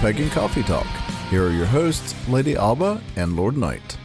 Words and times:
welcome 0.00 0.16
to 0.16 0.24
Pagan 0.24 0.30
Coffee 0.30 0.62
Talk. 0.62 0.86
Here 1.30 1.46
are 1.46 1.50
your 1.50 1.66
hosts, 1.66 2.14
Lady 2.28 2.56
Alba 2.56 3.00
and 3.16 3.36
Lord 3.36 3.56
Knight. 3.56 3.96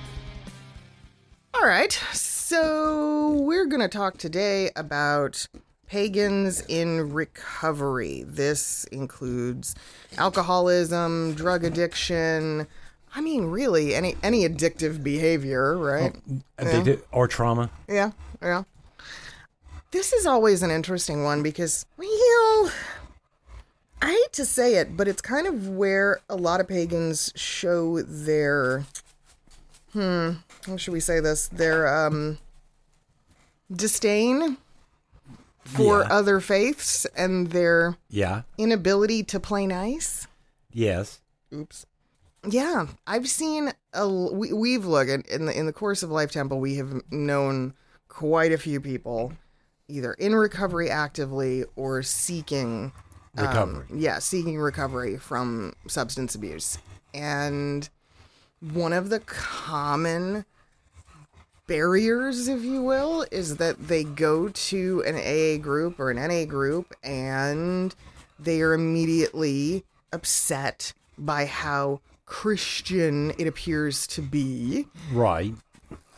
All 1.53 1.65
right, 1.67 1.91
so 2.11 3.37
we're 3.41 3.65
going 3.65 3.81
to 3.81 3.87
talk 3.87 4.17
today 4.17 4.71
about 4.75 5.47
pagans 5.87 6.61
in 6.67 7.13
recovery. 7.13 8.23
This 8.27 8.85
includes 8.85 9.75
alcoholism, 10.17 11.33
drug 11.33 11.63
addiction. 11.63 12.67
I 13.15 13.21
mean, 13.21 13.45
really, 13.45 13.93
any 13.93 14.15
any 14.23 14.47
addictive 14.47 15.03
behavior, 15.03 15.77
right? 15.77 16.15
Oh, 16.31 16.39
Addicted 16.57 17.03
or 17.11 17.27
trauma. 17.27 17.69
Yeah, 17.87 18.11
yeah. 18.41 18.63
This 19.91 20.11
is 20.11 20.25
always 20.25 20.63
an 20.63 20.71
interesting 20.71 21.23
one 21.23 21.43
because, 21.43 21.85
well, 21.97 22.71
I 24.03 24.11
hate 24.11 24.33
to 24.33 24.45
say 24.45 24.75
it, 24.75 24.97
but 24.97 25.07
it's 25.07 25.21
kind 25.21 25.47
of 25.47 25.69
where 25.69 26.19
a 26.29 26.35
lot 26.35 26.59
of 26.59 26.67
pagans 26.67 27.31
show 27.35 28.01
their, 28.01 28.85
hmm, 29.93 30.31
how 30.65 30.77
should 30.77 30.93
we 30.93 30.99
say 30.99 31.19
this? 31.19 31.47
Their 31.47 31.87
um, 32.05 32.37
disdain 33.71 34.57
for 35.63 36.01
Yeah. 36.01 36.07
other 36.09 36.39
faiths 36.39 37.05
and 37.15 37.47
their 37.51 37.95
Yeah. 38.09 38.41
inability 38.57 39.23
to 39.23 39.39
play 39.39 39.65
nice. 39.65 40.27
Yes. 40.71 41.21
Oops. 41.53 41.85
Yeah, 42.45 42.87
I've 43.07 43.29
seen 43.29 43.71
a. 43.93 44.09
We, 44.09 44.51
we've 44.51 44.85
looked 44.85 45.09
at 45.09 45.25
in 45.27 45.45
the 45.45 45.57
in 45.57 45.65
the 45.65 45.71
course 45.71 46.03
of 46.03 46.09
Life 46.09 46.31
Temple. 46.31 46.59
We 46.59 46.75
have 46.75 47.01
known 47.09 47.73
quite 48.09 48.51
a 48.51 48.57
few 48.57 48.81
people, 48.81 49.31
either 49.87 50.11
in 50.15 50.35
recovery 50.35 50.89
actively 50.89 51.63
or 51.77 52.03
seeking 52.03 52.91
um, 53.37 53.85
yeah, 53.93 54.19
seeking 54.19 54.57
recovery 54.59 55.17
from 55.17 55.73
substance 55.87 56.35
abuse, 56.35 56.77
and 57.13 57.89
one 58.59 58.93
of 58.93 59.09
the 59.09 59.19
common 59.21 60.45
barriers, 61.67 62.47
if 62.47 62.63
you 62.63 62.81
will, 62.83 63.25
is 63.31 63.57
that 63.57 63.87
they 63.87 64.03
go 64.03 64.49
to 64.49 65.03
an 65.05 65.15
AA 65.15 65.61
group 65.61 65.99
or 65.99 66.11
an 66.11 66.17
NA 66.17 66.45
group 66.45 66.93
and 67.03 67.95
they 68.39 68.61
are 68.61 68.73
immediately 68.73 69.83
upset 70.11 70.93
by 71.17 71.45
how 71.45 72.01
Christian 72.25 73.31
it 73.37 73.47
appears 73.47 74.05
to 74.07 74.21
be, 74.21 74.87
Right. 75.11 75.53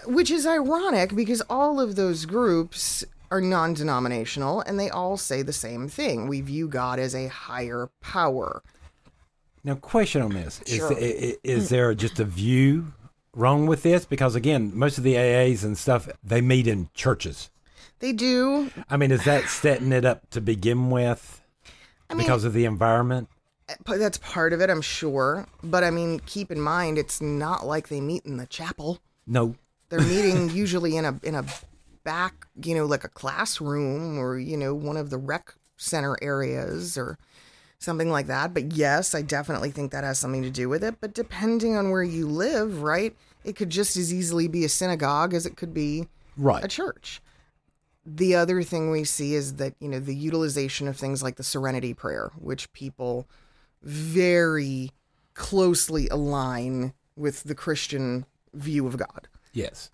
which 0.05 0.31
is 0.31 0.45
ironic 0.47 1.15
because 1.15 1.41
all 1.49 1.79
of 1.79 1.95
those 1.95 2.25
groups 2.25 3.03
are 3.31 3.41
non 3.41 3.73
denominational 3.73 4.61
and 4.61 4.79
they 4.79 4.89
all 4.89 5.17
say 5.17 5.41
the 5.41 5.53
same 5.53 5.87
thing. 5.87 6.27
We 6.27 6.41
view 6.41 6.67
God 6.67 6.99
as 6.99 7.15
a 7.15 7.27
higher 7.27 7.89
power. 8.01 8.61
Now, 9.63 9.75
question 9.75 10.21
on 10.21 10.31
this: 10.31 10.61
Sure. 10.67 10.91
Is 10.93 10.97
i- 10.97 11.25
i- 11.27 11.37
is 11.43 11.69
hmm. 11.69 11.75
there 11.75 11.93
just 11.95 12.19
a 12.19 12.25
view 12.25 12.93
wrong 13.33 13.65
with 13.65 13.83
this? 13.83 14.05
Because 14.05 14.35
again, 14.35 14.71
most 14.75 14.97
of 14.97 15.03
the 15.03 15.15
AAs 15.15 15.63
and 15.63 15.77
stuff 15.77 16.07
they 16.23 16.41
meet 16.41 16.67
in 16.67 16.89
churches. 16.93 17.49
They 17.99 18.11
do. 18.13 18.71
I 18.89 18.97
mean, 18.97 19.11
is 19.11 19.23
that 19.23 19.45
setting 19.45 19.91
it 19.91 20.05
up 20.05 20.29
to 20.31 20.41
begin 20.41 20.89
with 20.89 21.41
mean- 22.09 22.19
because 22.19 22.43
of 22.43 22.53
the 22.53 22.65
environment? 22.65 23.29
Uh, 23.87 23.97
that's 23.97 24.19
part 24.19 24.53
of 24.53 24.61
it, 24.61 24.69
I'm 24.69 24.81
sure. 24.81 25.47
But 25.63 25.83
I 25.83 25.89
mean, 25.89 26.19
keep 26.27 26.51
in 26.51 26.61
mind, 26.61 26.99
it's 26.99 27.19
not 27.19 27.65
like 27.65 27.87
they 27.87 27.99
meet 28.01 28.25
in 28.25 28.37
the 28.37 28.45
chapel. 28.45 28.99
No. 29.25 29.55
They're 29.89 30.01
meeting 30.01 30.49
usually 30.53 30.97
in 30.97 31.05
a 31.05 31.19
in 31.23 31.33
a 31.35 31.45
back, 32.05 32.47
you 32.63 32.73
know, 32.73 32.85
like 32.85 33.03
a 33.03 33.09
classroom 33.09 34.17
or 34.17 34.39
you 34.39 34.55
know 34.55 34.73
one 34.73 34.95
of 34.95 35.09
the 35.09 35.17
rec 35.17 35.53
center 35.75 36.17
areas 36.21 36.97
or 36.97 37.17
something 37.79 38.09
like 38.09 38.27
that. 38.27 38.53
But 38.53 38.71
yes, 38.71 39.13
I 39.13 39.21
definitely 39.21 39.71
think 39.71 39.91
that 39.91 40.05
has 40.05 40.19
something 40.19 40.43
to 40.43 40.49
do 40.49 40.69
with 40.69 40.83
it. 40.83 40.95
But 41.01 41.13
depending 41.13 41.75
on 41.75 41.89
where 41.89 42.03
you 42.03 42.27
live, 42.27 42.81
right, 42.81 43.13
it 43.43 43.55
could 43.55 43.69
just 43.69 43.97
as 43.97 44.13
easily 44.13 44.47
be 44.47 44.63
a 44.63 44.69
synagogue 44.69 45.33
as 45.33 45.45
it 45.45 45.57
could 45.57 45.73
be 45.73 46.07
a 46.63 46.67
church. 46.67 47.21
The 48.05 48.35
other 48.35 48.61
thing 48.61 48.91
we 48.91 49.03
see 49.03 49.33
is 49.33 49.55
that, 49.55 49.73
you 49.79 49.89
know, 49.89 49.99
the 49.99 50.15
utilization 50.15 50.87
of 50.87 50.95
things 50.95 51.23
like 51.23 51.37
the 51.37 51.43
serenity 51.43 51.93
prayer, 51.93 52.31
which 52.37 52.71
people 52.71 53.27
very 53.81 54.91
closely 55.33 56.07
align 56.09 56.93
with 57.15 57.43
the 57.43 57.55
Christian 57.55 58.25
view 58.53 58.85
of 58.85 58.97
God. 58.97 59.27
Yes. 59.53 59.89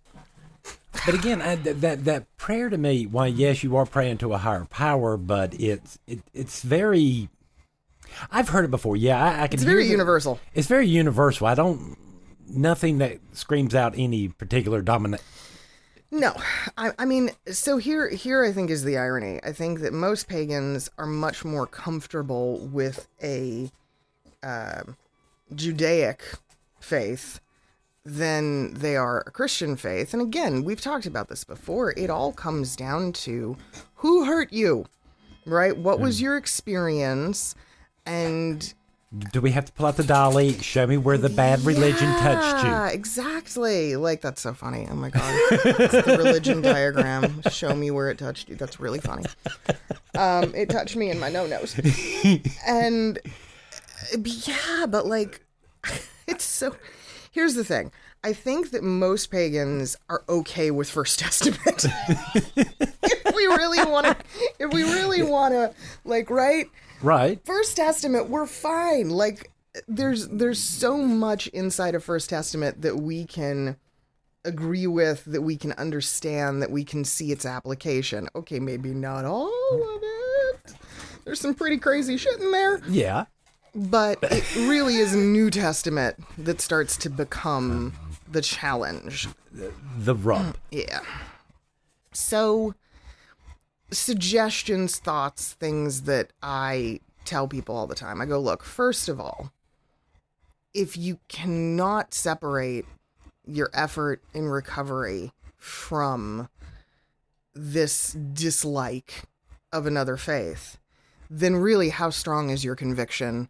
But 1.05 1.15
again, 1.15 1.41
I, 1.41 1.55
that, 1.55 1.81
that 1.81 2.05
that 2.05 2.37
prayer 2.37 2.69
to 2.69 2.77
me, 2.77 3.05
why 3.05 3.27
yes, 3.27 3.63
you 3.63 3.75
are 3.75 3.85
praying 3.85 4.19
to 4.19 4.33
a 4.33 4.37
higher 4.37 4.65
power, 4.65 5.17
but 5.17 5.59
it's 5.59 5.97
it, 6.07 6.19
it's 6.33 6.61
very. 6.61 7.29
I've 8.29 8.49
heard 8.49 8.65
it 8.65 8.71
before. 8.71 8.97
Yeah, 8.97 9.23
I, 9.23 9.43
I 9.43 9.47
can. 9.47 9.55
It's 9.55 9.63
very 9.63 9.85
the- 9.85 9.91
universal. 9.91 10.39
It's 10.53 10.67
very 10.67 10.87
universal. 10.87 11.47
I 11.47 11.55
don't 11.55 11.97
nothing 12.47 12.97
that 12.99 13.19
screams 13.31 13.73
out 13.73 13.93
any 13.97 14.27
particular 14.27 14.81
dominant. 14.81 15.23
No, 16.11 16.35
I, 16.77 16.91
I 16.99 17.05
mean, 17.05 17.31
so 17.47 17.77
here, 17.77 18.09
here 18.09 18.43
I 18.43 18.51
think 18.51 18.69
is 18.69 18.83
the 18.83 18.97
irony. 18.97 19.39
I 19.45 19.53
think 19.53 19.79
that 19.79 19.93
most 19.93 20.27
pagans 20.27 20.89
are 20.97 21.05
much 21.05 21.45
more 21.45 21.65
comfortable 21.65 22.57
with 22.59 23.07
a 23.23 23.71
um 24.43 24.97
Judaic 25.55 26.21
faith 26.79 27.39
than 28.03 28.73
they 28.73 28.95
are 28.95 29.23
a 29.27 29.31
Christian 29.31 29.75
faith. 29.75 30.13
And 30.13 30.21
again, 30.21 30.63
we've 30.63 30.81
talked 30.81 31.05
about 31.05 31.27
this 31.29 31.43
before. 31.43 31.93
It 31.97 32.09
all 32.09 32.31
comes 32.33 32.75
down 32.75 33.13
to 33.13 33.57
who 33.95 34.25
hurt 34.25 34.51
you, 34.51 34.85
right? 35.45 35.77
What 35.77 35.99
was 35.99 36.19
your 36.21 36.35
experience? 36.37 37.53
And 38.05 38.73
Do 39.31 39.39
we 39.41 39.51
have 39.51 39.65
to 39.65 39.71
pull 39.73 39.85
out 39.85 39.97
the 39.97 40.03
dolly? 40.03 40.53
Show 40.59 40.87
me 40.87 40.97
where 40.97 41.17
the 41.19 41.29
bad 41.29 41.61
religion 41.61 42.09
touched 42.19 42.65
Yeah, 42.65 42.87
you. 42.87 42.93
exactly. 42.95 43.95
Like 43.95 44.21
that's 44.21 44.41
so 44.41 44.53
funny. 44.55 44.87
Oh 44.89 44.95
my 44.95 45.09
god, 45.11 45.35
it's 45.51 46.05
the 46.05 46.15
religion 46.17 46.61
diagram. 46.63 47.43
Show 47.51 47.75
me 47.75 47.91
where 47.91 48.09
it 48.09 48.17
touched 48.17 48.49
you. 48.49 48.55
That's 48.55 48.79
really 48.79 48.99
funny. 48.99 49.25
Um, 50.17 50.55
it 50.55 50.69
touched 50.69 50.95
me 50.95 51.11
in 51.11 51.19
my 51.19 51.29
no 51.29 51.45
nos, 51.45 51.77
and 52.67 53.19
uh, 54.13 54.17
yeah, 54.23 54.85
but 54.87 55.05
like, 55.05 55.45
it's 56.27 56.43
so. 56.43 56.75
Here's 57.31 57.55
the 57.55 57.63
thing. 57.63 57.91
I 58.23 58.33
think 58.33 58.71
that 58.71 58.83
most 58.83 59.27
pagans 59.31 59.97
are 60.09 60.23
okay 60.29 60.69
with 60.69 60.89
First 60.89 61.17
Testament. 61.23 61.85
if 62.55 63.35
we 63.35 63.45
really 63.47 63.83
want 63.89 64.05
to, 64.07 64.17
if 64.59 64.73
we 64.73 64.83
really 64.83 65.23
want 65.23 65.53
to, 65.53 65.73
like, 66.03 66.29
right? 66.29 66.67
Right. 67.01 67.39
First 67.45 67.77
Testament, 67.77 68.29
we're 68.29 68.45
fine. 68.45 69.09
Like 69.09 69.49
there's 69.87 70.27
there's 70.27 70.59
so 70.59 70.97
much 70.97 71.47
inside 71.47 71.95
of 71.95 72.03
First 72.03 72.29
Testament 72.29 72.81
that 72.81 72.97
we 72.97 73.25
can 73.25 73.77
agree 74.45 74.87
with, 74.87 75.23
that 75.25 75.41
we 75.41 75.55
can 75.55 75.71
understand, 75.73 76.61
that 76.61 76.69
we 76.71 76.83
can 76.83 77.03
see 77.05 77.31
its 77.31 77.45
application. 77.45 78.27
Okay, 78.35 78.59
maybe 78.59 78.89
not 78.89 79.23
all 79.25 79.47
of 79.47 80.01
it. 80.03 80.73
There's 81.25 81.39
some 81.39 81.53
pretty 81.55 81.77
crazy 81.77 82.17
shit 82.17 82.39
in 82.39 82.51
there, 82.51 82.81
Yeah. 82.89 83.25
But 83.73 84.19
it 84.23 84.55
really 84.55 84.95
is 84.95 85.15
New 85.15 85.49
Testament 85.49 86.17
that 86.37 86.61
starts 86.61 86.97
to 86.97 87.09
become 87.09 87.93
the 88.29 88.41
challenge. 88.41 89.27
The 89.51 90.15
rub. 90.15 90.57
Yeah. 90.71 91.01
So, 92.13 92.75
suggestions, 93.91 94.99
thoughts, 94.99 95.53
things 95.53 96.03
that 96.03 96.31
I 96.41 96.99
tell 97.25 97.47
people 97.47 97.75
all 97.75 97.87
the 97.87 97.95
time. 97.95 98.21
I 98.21 98.25
go, 98.25 98.39
look, 98.39 98.63
first 98.63 99.07
of 99.07 99.19
all, 99.19 99.51
if 100.73 100.97
you 100.97 101.19
cannot 101.27 102.13
separate 102.13 102.85
your 103.45 103.69
effort 103.73 104.21
in 104.33 104.47
recovery 104.47 105.31
from 105.57 106.49
this 107.53 108.13
dislike 108.13 109.23
of 109.71 109.85
another 109.85 110.17
faith, 110.17 110.77
then 111.29 111.55
really 111.55 111.89
how 111.89 112.09
strong 112.09 112.49
is 112.49 112.63
your 112.63 112.75
conviction? 112.75 113.49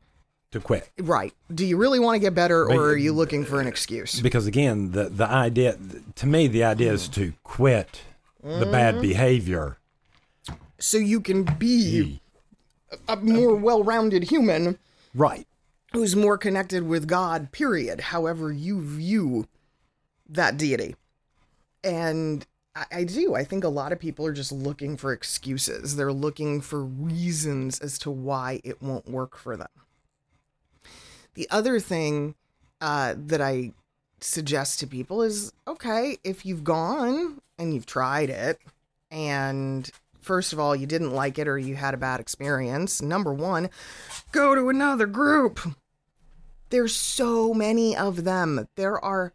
To 0.51 0.59
quit. 0.59 0.89
Right. 0.99 1.33
Do 1.53 1.65
you 1.65 1.77
really 1.77 1.99
want 1.99 2.15
to 2.15 2.19
get 2.19 2.35
better 2.35 2.63
or 2.63 2.89
are 2.89 2.97
you 2.97 3.13
looking 3.13 3.45
for 3.45 3.59
an 3.61 3.67
excuse? 3.67 4.19
Because 4.19 4.47
again, 4.47 4.91
the 4.91 5.05
the 5.05 5.27
idea 5.27 5.77
to 6.15 6.27
me, 6.27 6.47
the 6.47 6.63
idea 6.63 6.91
is 6.91 7.07
to 7.09 7.33
quit 7.43 8.01
the 8.43 8.65
bad 8.65 8.95
mm-hmm. 8.95 9.01
behavior. 9.01 9.77
So 10.79 10.97
you 10.97 11.21
can 11.21 11.43
be 11.43 12.21
a 13.07 13.15
more 13.15 13.55
well-rounded 13.55 14.23
human 14.23 14.79
Right. 15.13 15.47
who's 15.93 16.15
more 16.15 16.37
connected 16.37 16.83
with 16.83 17.07
God, 17.07 17.51
period, 17.51 17.99
however 17.99 18.51
you 18.51 18.81
view 18.81 19.47
that 20.27 20.57
deity. 20.57 20.95
And 21.83 22.45
I, 22.75 22.85
I 22.91 23.03
do. 23.03 23.35
I 23.35 23.43
think 23.43 23.63
a 23.63 23.69
lot 23.69 23.91
of 23.91 23.99
people 23.99 24.25
are 24.25 24.33
just 24.33 24.51
looking 24.51 24.97
for 24.97 25.11
excuses. 25.11 25.95
They're 25.95 26.13
looking 26.13 26.61
for 26.61 26.83
reasons 26.83 27.79
as 27.79 27.99
to 27.99 28.11
why 28.11 28.61
it 28.63 28.81
won't 28.81 29.09
work 29.09 29.37
for 29.37 29.57
them. 29.57 29.67
The 31.33 31.47
other 31.49 31.79
thing 31.79 32.35
uh, 32.79 33.15
that 33.17 33.41
I 33.41 33.71
suggest 34.19 34.79
to 34.79 34.87
people 34.87 35.21
is 35.21 35.53
okay, 35.67 36.17
if 36.23 36.45
you've 36.45 36.63
gone 36.63 37.39
and 37.57 37.73
you've 37.73 37.85
tried 37.85 38.29
it, 38.29 38.59
and 39.09 39.89
first 40.21 40.53
of 40.53 40.59
all, 40.59 40.75
you 40.75 40.85
didn't 40.85 41.11
like 41.13 41.39
it 41.39 41.47
or 41.47 41.57
you 41.57 41.75
had 41.75 41.93
a 41.93 41.97
bad 41.97 42.19
experience, 42.19 43.01
number 43.01 43.33
one, 43.33 43.69
go 44.31 44.55
to 44.55 44.69
another 44.69 45.07
group. 45.07 45.59
There's 46.69 46.95
so 46.95 47.53
many 47.53 47.95
of 47.95 48.23
them. 48.23 48.67
There 48.75 49.03
are 49.03 49.33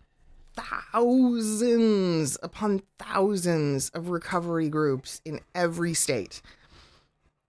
thousands 0.57 2.39
upon 2.43 2.83
thousands 2.99 3.91
of 3.91 4.09
recovery 4.09 4.69
groups 4.69 5.21
in 5.25 5.41
every 5.55 5.93
state. 5.93 6.41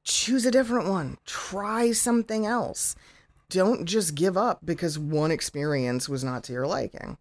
Choose 0.04 0.46
a 0.46 0.52
different 0.52 0.90
one. 0.90 1.18
Try 1.26 1.92
something 1.92 2.46
else. 2.46 2.96
Don't 3.50 3.86
just 3.86 4.16
give 4.16 4.36
up 4.36 4.60
because 4.66 5.00
one 5.00 5.32
experience 5.32 6.10
was 6.10 6.24
not 6.24 6.44
to 6.46 6.54
your 6.54 6.68
liking. 6.68 7.18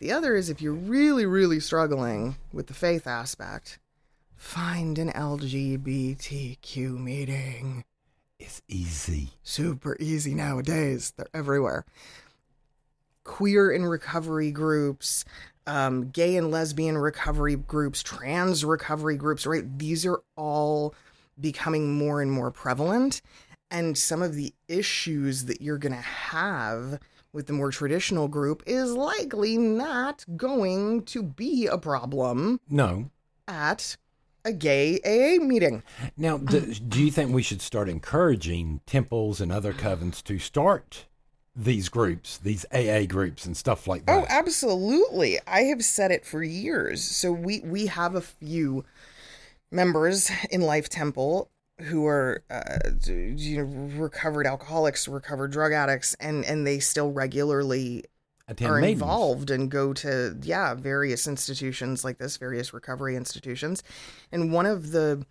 The 0.00 0.12
other 0.12 0.34
is 0.34 0.50
if 0.50 0.60
you're 0.60 0.72
really, 0.72 1.26
really 1.26 1.60
struggling 1.60 2.36
with 2.52 2.66
the 2.66 2.74
faith 2.74 3.06
aspect, 3.06 3.78
find 4.34 4.98
an 4.98 5.10
LGBTQ 5.12 6.98
meeting. 6.98 7.84
It's 8.38 8.62
easy. 8.66 9.34
Super 9.42 9.96
easy 10.00 10.34
nowadays. 10.34 11.12
They're 11.16 11.28
everywhere. 11.34 11.84
Queer 13.22 13.70
and 13.70 13.88
recovery 13.88 14.50
groups, 14.50 15.26
um, 15.66 16.08
gay 16.08 16.36
and 16.36 16.50
lesbian 16.50 16.96
recovery 16.96 17.56
groups, 17.56 18.02
trans 18.02 18.64
recovery 18.64 19.16
groups, 19.16 19.46
right? 19.46 19.78
These 19.78 20.06
are 20.06 20.20
all 20.36 20.94
becoming 21.38 21.94
more 21.94 22.22
and 22.22 22.32
more 22.32 22.50
prevalent. 22.50 23.20
And 23.70 23.96
some 23.96 24.22
of 24.22 24.34
the 24.34 24.52
issues 24.68 25.44
that 25.44 25.60
you're 25.60 25.78
going 25.78 25.92
to 25.94 25.98
have 26.00 26.98
with 27.32 27.46
the 27.46 27.52
more 27.52 27.70
traditional 27.70 28.28
group 28.28 28.62
is 28.66 28.92
likely 28.92 29.56
not 29.56 30.24
going 30.36 31.04
to 31.04 31.22
be 31.22 31.66
a 31.66 31.78
problem 31.78 32.60
No. 32.68 33.10
at 33.46 33.96
a 34.44 34.52
gay 34.52 34.98
AA 35.04 35.42
meeting. 35.42 35.82
Now, 36.16 36.38
do, 36.38 36.60
do 36.74 37.02
you 37.02 37.10
think 37.10 37.32
we 37.32 37.42
should 37.42 37.62
start 37.62 37.88
encouraging 37.88 38.80
temples 38.86 39.40
and 39.40 39.52
other 39.52 39.72
covens 39.72 40.22
to 40.24 40.38
start 40.38 41.06
these 41.54 41.88
groups, 41.88 42.38
these 42.38 42.64
AA 42.72 43.04
groups 43.06 43.44
and 43.44 43.56
stuff 43.56 43.86
like 43.86 44.02
oh, 44.08 44.20
that? 44.20 44.22
Oh, 44.22 44.26
absolutely. 44.28 45.38
I 45.46 45.62
have 45.62 45.84
said 45.84 46.10
it 46.10 46.24
for 46.24 46.42
years. 46.42 47.02
So 47.02 47.32
we 47.32 47.60
we 47.60 47.86
have 47.86 48.14
a 48.14 48.20
few 48.20 48.84
members 49.70 50.30
in 50.50 50.62
Life 50.62 50.88
Temple 50.88 51.50
who 51.82 52.06
are 52.06 52.42
uh, 52.50 52.78
you 53.06 53.56
know 53.58 53.62
recovered 53.98 54.46
alcoholics, 54.46 55.08
recovered 55.08 55.50
drug 55.52 55.72
addicts, 55.72 56.14
and 56.20 56.44
and 56.44 56.66
they 56.66 56.78
still 56.78 57.10
regularly 57.12 58.04
Attend 58.48 58.70
are 58.70 58.80
meetings. 58.80 59.00
involved 59.00 59.50
and 59.50 59.70
go 59.70 59.92
to 59.94 60.36
yeah 60.42 60.74
various 60.74 61.26
institutions 61.26 62.04
like 62.04 62.18
this, 62.18 62.36
various 62.36 62.72
recovery 62.72 63.16
institutions, 63.16 63.82
and 64.32 64.52
one 64.52 64.66
of 64.66 64.90
the 64.92 65.24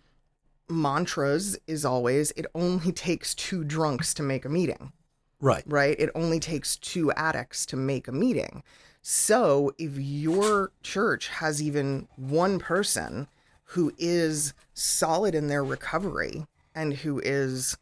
mantras 0.68 1.58
is 1.66 1.84
always 1.84 2.30
it 2.32 2.46
only 2.54 2.92
takes 2.92 3.34
two 3.34 3.64
drunks 3.64 4.14
to 4.14 4.22
make 4.22 4.44
a 4.44 4.48
meeting 4.48 4.92
Right. 5.40 5.64
right? 5.66 5.96
It 5.98 6.10
only 6.14 6.38
takes 6.38 6.76
two 6.76 7.10
addicts 7.12 7.64
to 7.66 7.76
make 7.76 8.06
a 8.06 8.12
meeting. 8.12 8.62
So 9.02 9.72
if 9.78 9.98
your 9.98 10.70
church 10.82 11.28
has 11.28 11.62
even 11.62 12.06
one 12.16 12.58
person 12.58 13.26
who 13.70 13.92
is 13.98 14.52
solid 14.74 15.34
in 15.34 15.46
their 15.48 15.62
recovery 15.64 16.46
and 16.74 16.94
who 16.94 17.20
is 17.20 17.76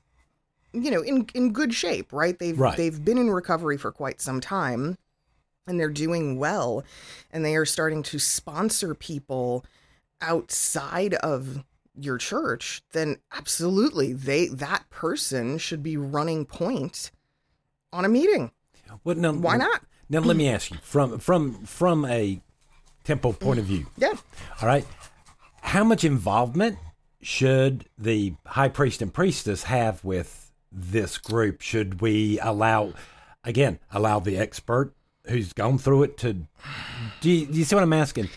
you 0.72 0.90
know 0.90 1.00
in 1.02 1.26
in 1.34 1.52
good 1.52 1.72
shape, 1.74 2.12
right? 2.12 2.38
They've 2.38 2.58
Right. 2.58 2.76
they've 2.76 3.04
been 3.04 3.18
in 3.18 3.30
recovery 3.30 3.76
for 3.78 3.90
quite 3.92 4.20
some 4.20 4.40
time 4.40 4.98
and 5.66 5.78
they're 5.78 5.88
doing 5.90 6.38
well 6.38 6.84
and 7.30 7.44
they 7.44 7.56
are 7.56 7.64
starting 7.66 8.02
to 8.04 8.18
sponsor 8.18 8.94
people 8.94 9.64
outside 10.20 11.14
of 11.14 11.64
your 11.94 12.18
church, 12.18 12.82
then 12.92 13.16
absolutely 13.32 14.12
they 14.12 14.46
that 14.48 14.88
person 14.90 15.58
should 15.58 15.82
be 15.82 15.96
running 15.96 16.44
point 16.44 17.10
on 17.92 18.04
a 18.04 18.08
meeting. 18.08 18.50
Well, 19.04 19.16
now, 19.16 19.32
Why 19.32 19.56
not? 19.56 19.82
Now, 20.10 20.20
let 20.20 20.36
me 20.36 20.48
ask 20.48 20.70
you 20.70 20.78
from 20.82 21.18
from 21.18 21.64
from 21.64 22.04
a 22.04 22.40
temple 23.04 23.32
point 23.32 23.58
of 23.58 23.64
view. 23.64 23.86
Yeah. 23.96 24.14
All 24.60 24.68
right. 24.68 24.86
How 25.62 25.84
much 25.84 26.04
involvement 26.04 26.78
should 27.20 27.86
the 27.98 28.34
high 28.46 28.68
priest 28.68 29.02
and 29.02 29.12
priestess 29.12 29.64
have 29.64 30.02
with 30.04 30.52
this 30.72 31.18
group? 31.18 31.60
Should 31.60 32.00
we 32.00 32.38
allow, 32.40 32.94
again, 33.44 33.78
allow 33.92 34.20
the 34.20 34.38
expert 34.38 34.94
who's 35.26 35.52
gone 35.52 35.78
through 35.78 36.04
it 36.04 36.16
to? 36.18 36.32
Do 37.20 37.30
you, 37.30 37.46
do 37.46 37.58
you 37.58 37.64
see 37.64 37.74
what 37.74 37.82
I'm 37.82 37.92
asking? 37.92 38.28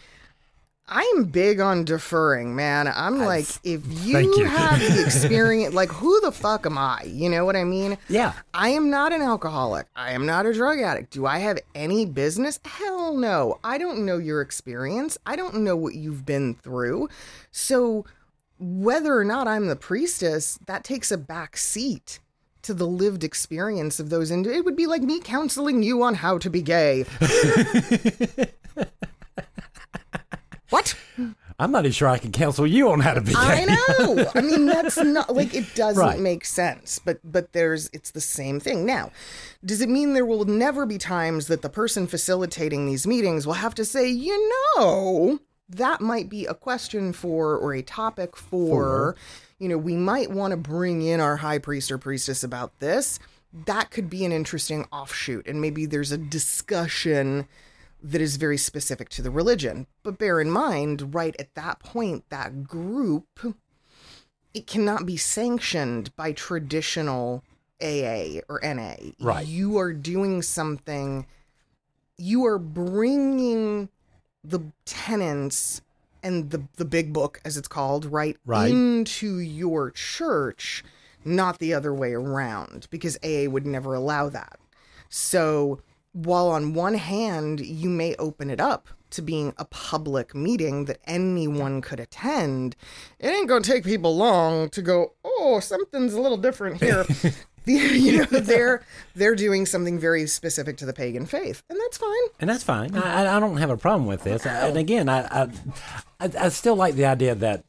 I'm 0.94 1.24
big 1.24 1.62
on 1.62 1.86
deferring, 1.86 2.54
man. 2.54 2.92
I'm 2.94 3.20
like, 3.20 3.46
if 3.64 3.82
you 4.04 4.20
you. 4.20 4.46
have 4.46 4.78
the 4.78 5.02
experience, 5.06 5.74
like, 5.74 5.90
who 5.90 6.20
the 6.20 6.34
fuck 6.34 6.66
am 6.66 6.78
I? 6.78 7.04
You 7.06 7.30
know 7.30 7.46
what 7.46 7.56
I 7.56 7.64
mean? 7.64 7.98
Yeah. 8.10 8.34
I 8.54 8.70
am 8.70 8.90
not 8.90 9.14
an 9.14 9.22
alcoholic. 9.22 9.88
I 9.96 10.12
am 10.12 10.26
not 10.26 10.46
a 10.46 10.54
drug 10.54 10.82
addict. 10.82 11.14
Do 11.14 11.26
I 11.26 11.38
have 11.40 11.60
any 11.74 12.06
business? 12.06 12.60
Hell 12.66 13.16
no. 13.16 13.58
I 13.64 13.78
don't 13.78 14.06
know 14.06 14.18
your 14.18 14.42
experience. 14.42 15.18
I 15.26 15.38
don't 15.38 15.62
know 15.62 15.78
what 15.78 15.96
you've 15.96 16.26
been 16.26 16.56
through. 16.56 17.08
So, 17.52 18.06
whether 18.60 19.18
or 19.18 19.24
not 19.24 19.48
I'm 19.48 19.68
the 19.68 19.78
priestess, 19.78 20.60
that 20.68 20.84
takes 20.84 21.10
a 21.10 21.18
back 21.18 21.56
seat 21.56 22.20
to 22.64 22.74
the 22.74 22.86
lived 22.86 23.24
experience 23.24 24.02
of 24.02 24.10
those. 24.10 24.30
And 24.30 24.46
it 24.46 24.66
would 24.66 24.76
be 24.76 24.88
like 24.88 25.04
me 25.04 25.22
counseling 25.22 25.84
you 25.84 26.04
on 26.04 26.16
how 26.16 26.38
to 26.38 26.50
be 26.50 26.62
gay. 26.62 27.06
what? 30.72 30.96
I'm 31.60 31.72
not 31.72 31.82
even 31.86 31.92
sure 31.92 32.08
I 32.08 32.18
can 32.18 32.32
counsel 32.32 32.66
you 32.66 32.90
on 32.90 33.02
how 33.02 33.14
to 33.14 33.22
be. 33.22 33.34
I 33.36 33.66
know. 33.66 34.32
I 34.34 34.42
mean, 34.42 34.66
that's 34.66 34.98
not 34.98 35.36
like 35.36 35.54
it 35.54 35.76
doesn't 35.76 36.02
Right. 36.02 36.20
make 36.20 36.44
sense, 36.44 36.98
but 36.98 37.20
but 37.24 37.54
there's 37.54 37.90
it's 37.94 38.10
the 38.12 38.22
same 38.22 38.60
thing. 38.60 38.84
Now, 38.84 39.12
does 39.64 39.82
it 39.82 39.90
mean 39.90 40.14
there 40.14 40.26
will 40.26 40.46
never 40.46 40.88
be 40.88 40.98
times 40.98 41.46
that 41.48 41.62
the 41.62 41.70
person 41.70 42.08
facilitating 42.08 42.88
these 42.88 43.06
meetings 43.06 43.46
will 43.46 43.54
have 43.54 43.76
to 43.76 43.86
say, 43.86 44.10
you 44.10 44.52
know, 44.76 45.40
that 45.70 46.02
might 46.02 46.30
be 46.30 46.48
a 46.48 46.56
question 46.56 47.14
for 47.14 47.56
or 47.58 47.74
a 47.76 47.84
topic 47.84 48.36
for, 48.36 49.16
you 49.60 49.70
know, 49.70 49.78
we 49.78 49.96
might 49.96 50.32
want 50.32 50.52
to 50.52 50.58
bring 50.58 51.04
in 51.04 51.20
our 51.20 51.38
high 51.38 51.60
priest 51.60 51.92
or 51.92 51.98
priestess 52.00 52.44
about 52.44 52.80
this. 52.80 53.20
That 53.66 53.92
could 53.92 54.10
be 54.10 54.26
an 54.26 54.32
interesting 54.32 54.86
offshoot, 54.92 55.46
and 55.48 55.62
maybe 55.62 55.86
there's 55.86 56.12
a 56.14 56.18
discussion 56.18 57.48
that 58.04 58.22
is 58.22 58.38
very 58.38 58.58
specific 58.58 59.10
to 59.10 59.22
the 59.22 59.32
religion. 59.32 59.88
But 60.04 60.18
bear 60.18 60.40
in 60.42 60.50
mind, 60.50 61.14
right 61.14 61.36
at 61.40 61.54
that 61.56 61.80
point, 61.80 62.24
that 62.30 62.64
group, 62.68 63.56
it 64.54 64.68
cannot 64.68 65.06
be 65.06 65.18
sanctioned 65.18 66.16
by 66.16 66.32
traditional 66.34 67.44
AA 67.82 68.40
or 68.50 68.60
NA. 68.64 68.96
Right. 69.20 69.46
You 69.46 69.78
are 69.78 69.94
doing 69.94 70.42
something, 70.42 71.26
you 72.18 72.46
are 72.46 72.60
bringing 72.60 73.90
the 74.44 74.60
tenants 74.86 75.82
and 76.24 76.52
the, 76.52 76.64
the 76.76 76.86
big 76.86 77.14
book, 77.14 77.42
as 77.44 77.58
it's 77.58 77.68
called, 77.68 78.06
right, 78.06 78.38
Right. 78.46 78.70
into 78.72 79.40
your 79.40 79.90
church, 79.92 80.84
not 81.26 81.58
the 81.60 81.74
other 81.74 81.94
way 81.94 82.14
around, 82.14 82.88
because 82.92 83.18
AA 83.24 83.50
would 83.50 83.66
never 83.66 83.96
allow 83.96 84.30
that. 84.30 84.60
So, 85.10 85.80
while 86.14 86.50
on 86.50 86.74
one 86.74 86.96
hand, 86.96 87.60
you 87.60 87.90
may 87.90 88.16
open 88.16 88.50
it 88.50 88.60
up 88.60 88.88
to 89.12 89.22
being 89.22 89.54
a 89.58 89.66
public 89.66 90.34
meeting 90.34 90.86
that 90.86 91.00
anyone 91.06 91.82
could 91.82 92.00
attend, 92.00 92.76
it 93.20 93.28
ain't 93.28 93.48
going 93.48 93.62
to 93.62 93.70
take 93.72 93.84
people 93.84 94.16
long 94.16 94.70
to 94.70 94.82
go, 94.82 95.14
oh, 95.24 95.60
something's 95.60 96.14
a 96.14 96.22
little 96.22 96.38
different 96.38 96.82
here. 96.82 97.06
you 97.66 98.18
know, 98.18 98.24
they're 98.26 98.84
they're 99.14 99.36
doing 99.36 99.66
something 99.66 100.00
very 100.00 100.26
specific 100.28 100.78
to 100.78 100.86
the 100.86 100.94
pagan 100.94 101.26
faith, 101.26 101.62
and 101.70 101.78
that's 101.80 101.98
fine. 101.98 102.28
and 102.40 102.50
that's 102.50 102.64
fine. 102.64 102.96
I, 102.96 103.36
I- 103.36 103.40
don't 103.40 103.58
have 103.58 103.70
a 103.70 103.78
problem 103.78 104.08
with 104.08 104.24
this. 104.24 104.46
And 104.46 104.78
again, 104.78 105.08
I, 105.10 105.44
I 105.44 105.48
I 106.20 106.30
I 106.40 106.50
still 106.50 106.76
like 106.76 106.96
the 106.96 107.06
idea 107.06 107.36
that 107.36 107.64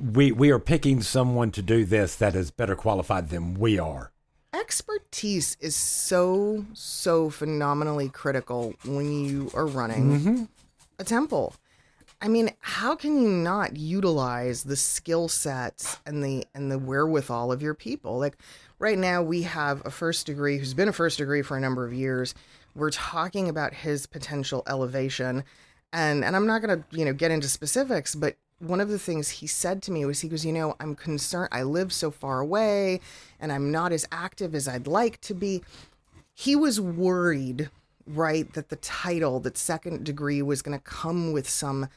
we 0.00 0.32
we 0.32 0.50
are 0.50 0.58
picking 0.58 1.02
someone 1.02 1.50
to 1.52 1.62
do 1.62 1.84
this 1.84 2.14
that 2.16 2.34
is 2.34 2.50
better 2.50 2.76
qualified 2.76 3.28
than 3.28 3.54
we 3.54 3.78
are. 3.78 4.10
Expertise 4.52 5.56
is 5.60 5.76
so 5.76 6.64
so 6.72 7.28
phenomenally 7.28 8.08
critical 8.08 8.74
when 8.84 9.24
you 9.24 9.50
are 9.54 9.66
running 9.66 10.20
mm-hmm. 10.20 10.44
a 10.98 11.04
temple. 11.04 11.54
I 12.20 12.28
mean, 12.28 12.50
how 12.60 12.96
can 12.96 13.22
you 13.22 13.28
not 13.28 13.76
utilize 13.76 14.64
the 14.64 14.76
skill 14.76 15.28
sets 15.28 15.98
and 16.04 16.24
the 16.24 16.46
and 16.54 16.72
the 16.72 16.78
wherewithal 16.78 17.52
of 17.52 17.62
your 17.62 17.74
people? 17.74 18.18
Like 18.18 18.36
right 18.78 18.98
now 18.98 19.22
we 19.22 19.42
have 19.42 19.84
a 19.84 19.90
first 19.90 20.26
degree 20.26 20.58
who's 20.58 20.74
been 20.74 20.88
a 20.88 20.92
first 20.92 21.18
degree 21.18 21.42
for 21.42 21.56
a 21.56 21.60
number 21.60 21.84
of 21.84 21.92
years. 21.92 22.34
We're 22.74 22.90
talking 22.90 23.48
about 23.48 23.74
his 23.74 24.06
potential 24.06 24.62
elevation 24.66 25.44
and 25.92 26.24
and 26.24 26.34
I'm 26.34 26.46
not 26.46 26.62
going 26.62 26.82
to, 26.82 26.96
you 26.96 27.04
know, 27.04 27.12
get 27.12 27.30
into 27.30 27.48
specifics, 27.48 28.14
but 28.14 28.36
one 28.58 28.80
of 28.80 28.88
the 28.88 28.98
things 28.98 29.28
he 29.28 29.46
said 29.46 29.82
to 29.82 29.92
me 29.92 30.04
was 30.04 30.20
he 30.20 30.28
goes, 30.28 30.44
"You 30.44 30.52
know, 30.52 30.76
I'm 30.80 30.94
concerned 30.94 31.48
I 31.52 31.62
live 31.62 31.92
so 31.92 32.10
far 32.10 32.40
away 32.40 33.00
and 33.38 33.52
I'm 33.52 33.70
not 33.70 33.92
as 33.92 34.06
active 34.10 34.54
as 34.54 34.68
I'd 34.68 34.86
like 34.86 35.20
to 35.22 35.34
be." 35.34 35.62
He 36.34 36.54
was 36.54 36.80
worried 36.80 37.70
right 38.06 38.52
that 38.54 38.68
the 38.68 38.76
title 38.76 39.40
that 39.40 39.58
second 39.58 40.04
degree 40.04 40.40
was 40.42 40.62
going 40.62 40.78
to 40.78 40.84
come 40.84 41.32
with 41.32 41.48
some 41.48 41.88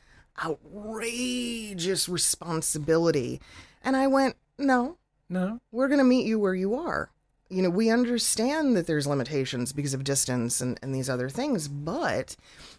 outrageous 0.44 2.10
responsibility. 2.10 3.40
And 3.84 3.96
i 3.96 4.08
went 4.08 4.36
no. 4.58 4.98
No, 5.30 5.62
we're 5.72 5.88
going 5.88 6.00
to 6.00 6.04
meet 6.04 6.26
you 6.26 6.38
where 6.38 6.56
you 6.56 6.76
are 6.76 7.10
you 7.52 7.62
know, 7.62 7.70
we 7.70 7.90
understand 7.90 8.76
that 8.78 8.88
there's 8.88 9.06
limitations 9.06 9.74
because 9.74 9.94
of 9.94 10.04
distance 10.04 10.62
and, 10.62 10.80
and 10.82 10.96
these 10.96 11.10
other 11.10 11.30
things, 11.30 11.68
but 11.68 12.36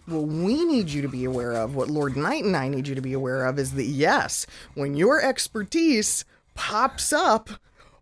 what 0.07 0.23
we 0.23 0.65
need 0.65 0.89
you 0.89 1.03
to 1.03 1.09
be 1.09 1.25
aware 1.25 1.53
of, 1.53 1.75
what 1.77 1.89
Lord 1.91 2.17
Knight 2.17 2.43
and 2.45 2.57
I 2.57 2.69
need 2.69 2.89
you 2.89 2.95
to 2.95 3.01
be 3.03 3.13
aware 3.13 3.45
of, 3.47 3.59
is 3.59 3.73
that 3.75 3.85
yes, 3.85 4.47
when 4.75 4.95
your 4.97 5.21
expertise 5.23 6.25
pops 6.55 7.13
up, 7.13 7.51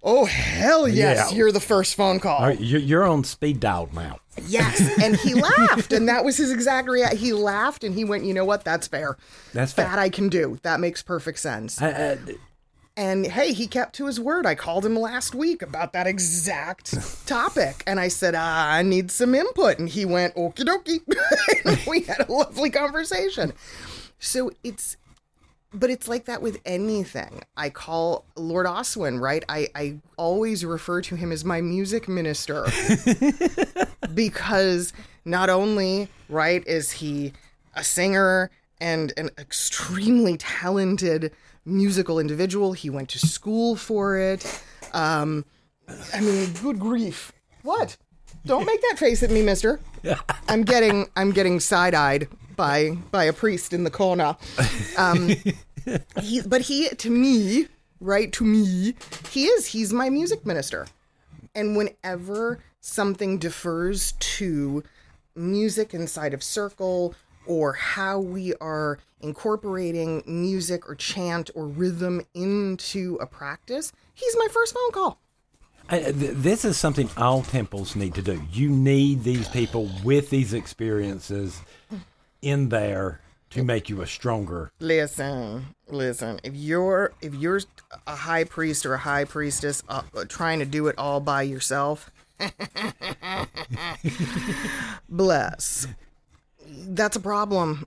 oh 0.03 0.25
hell 0.25 0.87
yes, 0.89 1.31
Yeah. 1.33 1.37
you're 1.37 1.53
the 1.53 1.61
first 1.61 1.95
phone 1.95 2.21
call. 2.21 2.39
All 2.39 2.47
right, 2.47 2.61
you're, 2.61 2.81
you're 2.81 3.05
on 3.07 3.25
speed 3.25 3.61
dial 3.61 3.89
now. 3.93 4.19
Yes, 4.47 4.81
and 5.03 5.17
he 5.17 5.35
laughed, 5.59 5.93
and 5.93 6.09
that 6.09 6.25
was 6.25 6.37
his 6.39 6.51
exact 6.51 6.89
reaction. 6.89 7.19
He 7.19 7.33
laughed, 7.33 7.85
and 7.85 7.95
he 7.95 8.05
went, 8.05 8.25
"You 8.25 8.33
know 8.33 8.45
what? 8.47 8.65
That's 8.65 8.87
fair. 8.87 9.19
That's 9.53 9.73
fair. 9.73 9.85
That 9.87 9.99
I 9.99 10.09
can 10.09 10.29
do. 10.31 10.59
That 10.63 10.81
makes 10.81 11.03
perfect 11.03 11.41
sense." 11.41 11.83
Uh, 11.83 12.17
uh, 12.27 12.33
And 13.01 13.27
hey, 13.27 13.55
he 13.55 13.67
kept 13.67 13.95
to 13.95 14.05
his 14.05 14.21
word. 14.21 14.45
I 14.45 14.55
called 14.55 14.85
him 14.85 14.95
last 14.95 15.35
week 15.35 15.63
about 15.63 15.95
that 15.95 16.07
exact 16.07 16.95
topic, 17.27 17.83
and 17.87 17.99
I 17.99 18.09
said, 18.09 18.35
ah, 18.37 18.73
"I 18.73 18.83
need 18.83 19.11
some 19.11 19.35
input," 19.35 19.79
and 19.79 19.89
he 19.89 20.05
went, 20.05 20.35
"Okie 20.35 20.67
dokie." 20.67 21.01
We 21.89 22.03
had 22.03 22.29
a 22.29 22.31
lovely 22.31 22.69
conversation. 22.69 23.55
So 24.19 24.51
it's 24.63 24.99
but 25.73 25.89
it's 25.89 26.09
like 26.09 26.27
that 26.27 26.43
with 26.43 26.61
anything. 26.67 27.41
I 27.57 27.71
call 27.71 28.27
Lord 28.37 28.67
Oswin, 28.67 29.19
right? 29.19 29.45
I, 29.49 29.69
I 29.75 30.01
always 30.19 30.63
refer 30.67 31.01
to 31.01 31.15
him 31.17 31.33
as 31.33 31.43
my 31.43 31.63
music 31.63 32.07
minister 32.07 32.67
because 34.15 34.93
not 35.25 35.49
only, 35.49 36.09
right, 36.29 36.67
is 36.67 36.93
he 36.93 37.33
a 37.75 37.83
singer 37.83 38.51
and 38.79 39.15
an 39.17 39.31
extremely 39.39 40.37
talented 40.37 41.33
musical 41.65 42.19
individual, 42.19 42.73
he 42.73 42.91
went 42.91 43.09
to 43.11 43.19
school 43.19 43.77
for 43.77 44.19
it. 44.19 44.63
Um, 44.93 45.45
I 46.15 46.21
mean, 46.21 46.53
good 46.63 46.79
grief. 46.79 47.33
What? 47.63 47.97
Don't 48.47 48.65
make 48.65 48.81
that 48.83 48.99
face 48.99 49.23
at 49.23 49.31
me, 49.31 49.43
mister. 49.43 49.81
I'm 50.49 50.63
getting 50.63 51.09
I'm 51.17 51.33
getting 51.33 51.61
side-eyed 51.61 52.29
by 52.57 52.97
by 53.11 53.25
a 53.25 53.33
priest 53.33 53.73
in 53.73 53.85
the 53.85 53.91
corner. 53.91 54.37
Um, 54.97 55.29
he, 56.21 56.41
but 56.47 56.63
he 56.63 56.89
to 56.89 57.11
me, 57.11 57.67
right 58.01 58.33
to 58.33 58.45
me, 58.45 58.95
he 59.31 59.47
is 59.47 59.67
he's 59.67 59.93
my 59.93 60.09
music 60.09 60.47
minister. 60.47 60.87
And 61.55 61.77
whenever 61.77 62.61
something 62.81 63.39
defers 63.39 64.13
to 64.13 64.83
music 65.35 65.93
inside 65.93 66.33
of 66.35 66.43
circle 66.43 67.15
or 67.51 67.73
how 67.73 68.21
we 68.21 68.55
are 68.61 69.01
incorporating 69.23 70.23
music 70.25 70.89
or 70.89 70.95
chant 70.95 71.51
or 71.57 71.67
rhythm 71.67 72.23
into 72.33 73.19
a 73.21 73.27
practice, 73.27 73.93
he's 74.15 74.37
my 74.39 74.47
first 74.53 74.73
phone 74.73 74.93
call. 74.93 75.19
I- 75.89 76.13
th- 76.13 76.35
this 76.37 76.65
is 76.65 76.77
something 76.77 77.11
all 77.17 77.43
temples 77.43 77.97
need 77.97 78.15
to 78.15 78.23
do. 78.23 78.41
You 78.53 78.71
need 78.71 79.25
these 79.25 79.49
people 79.49 79.91
with 80.05 80.31
these 80.31 80.55
experiences 80.55 81.61
in 82.41 82.69
there 82.69 83.21
to 83.51 83.65
make 83.65 83.89
you 83.89 84.01
a 84.01 84.07
stronger. 84.07 84.71
Listen, 84.79 85.75
listen. 85.89 86.39
If 86.45 86.55
you're 86.55 87.13
if 87.21 87.35
you're 87.35 87.61
a 88.07 88.15
high 88.15 88.45
priest 88.45 88.87
or 88.87 88.95
a 88.95 88.99
high 88.99 89.25
priestess 89.25 89.83
uh, 89.89 90.03
trying 90.29 90.61
to 90.61 90.65
do 90.65 90.87
it 90.87 90.95
all 90.97 91.19
by 91.19 91.43
yourself, 91.43 92.13
bless. 95.09 95.89
That's 96.71 97.17
a 97.17 97.21
problem, 97.21 97.87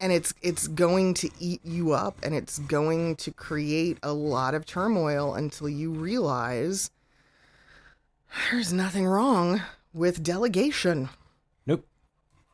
and 0.00 0.12
it's 0.12 0.34
it's 0.42 0.66
going 0.68 1.14
to 1.14 1.30
eat 1.38 1.60
you 1.64 1.92
up, 1.92 2.18
and 2.22 2.34
it's 2.34 2.58
going 2.58 3.16
to 3.16 3.30
create 3.30 3.98
a 4.02 4.12
lot 4.12 4.54
of 4.54 4.66
turmoil 4.66 5.34
until 5.34 5.68
you 5.68 5.90
realize 5.90 6.90
there's 8.50 8.72
nothing 8.72 9.06
wrong 9.06 9.62
with 9.92 10.22
delegation. 10.22 11.08
Nope. 11.66 11.86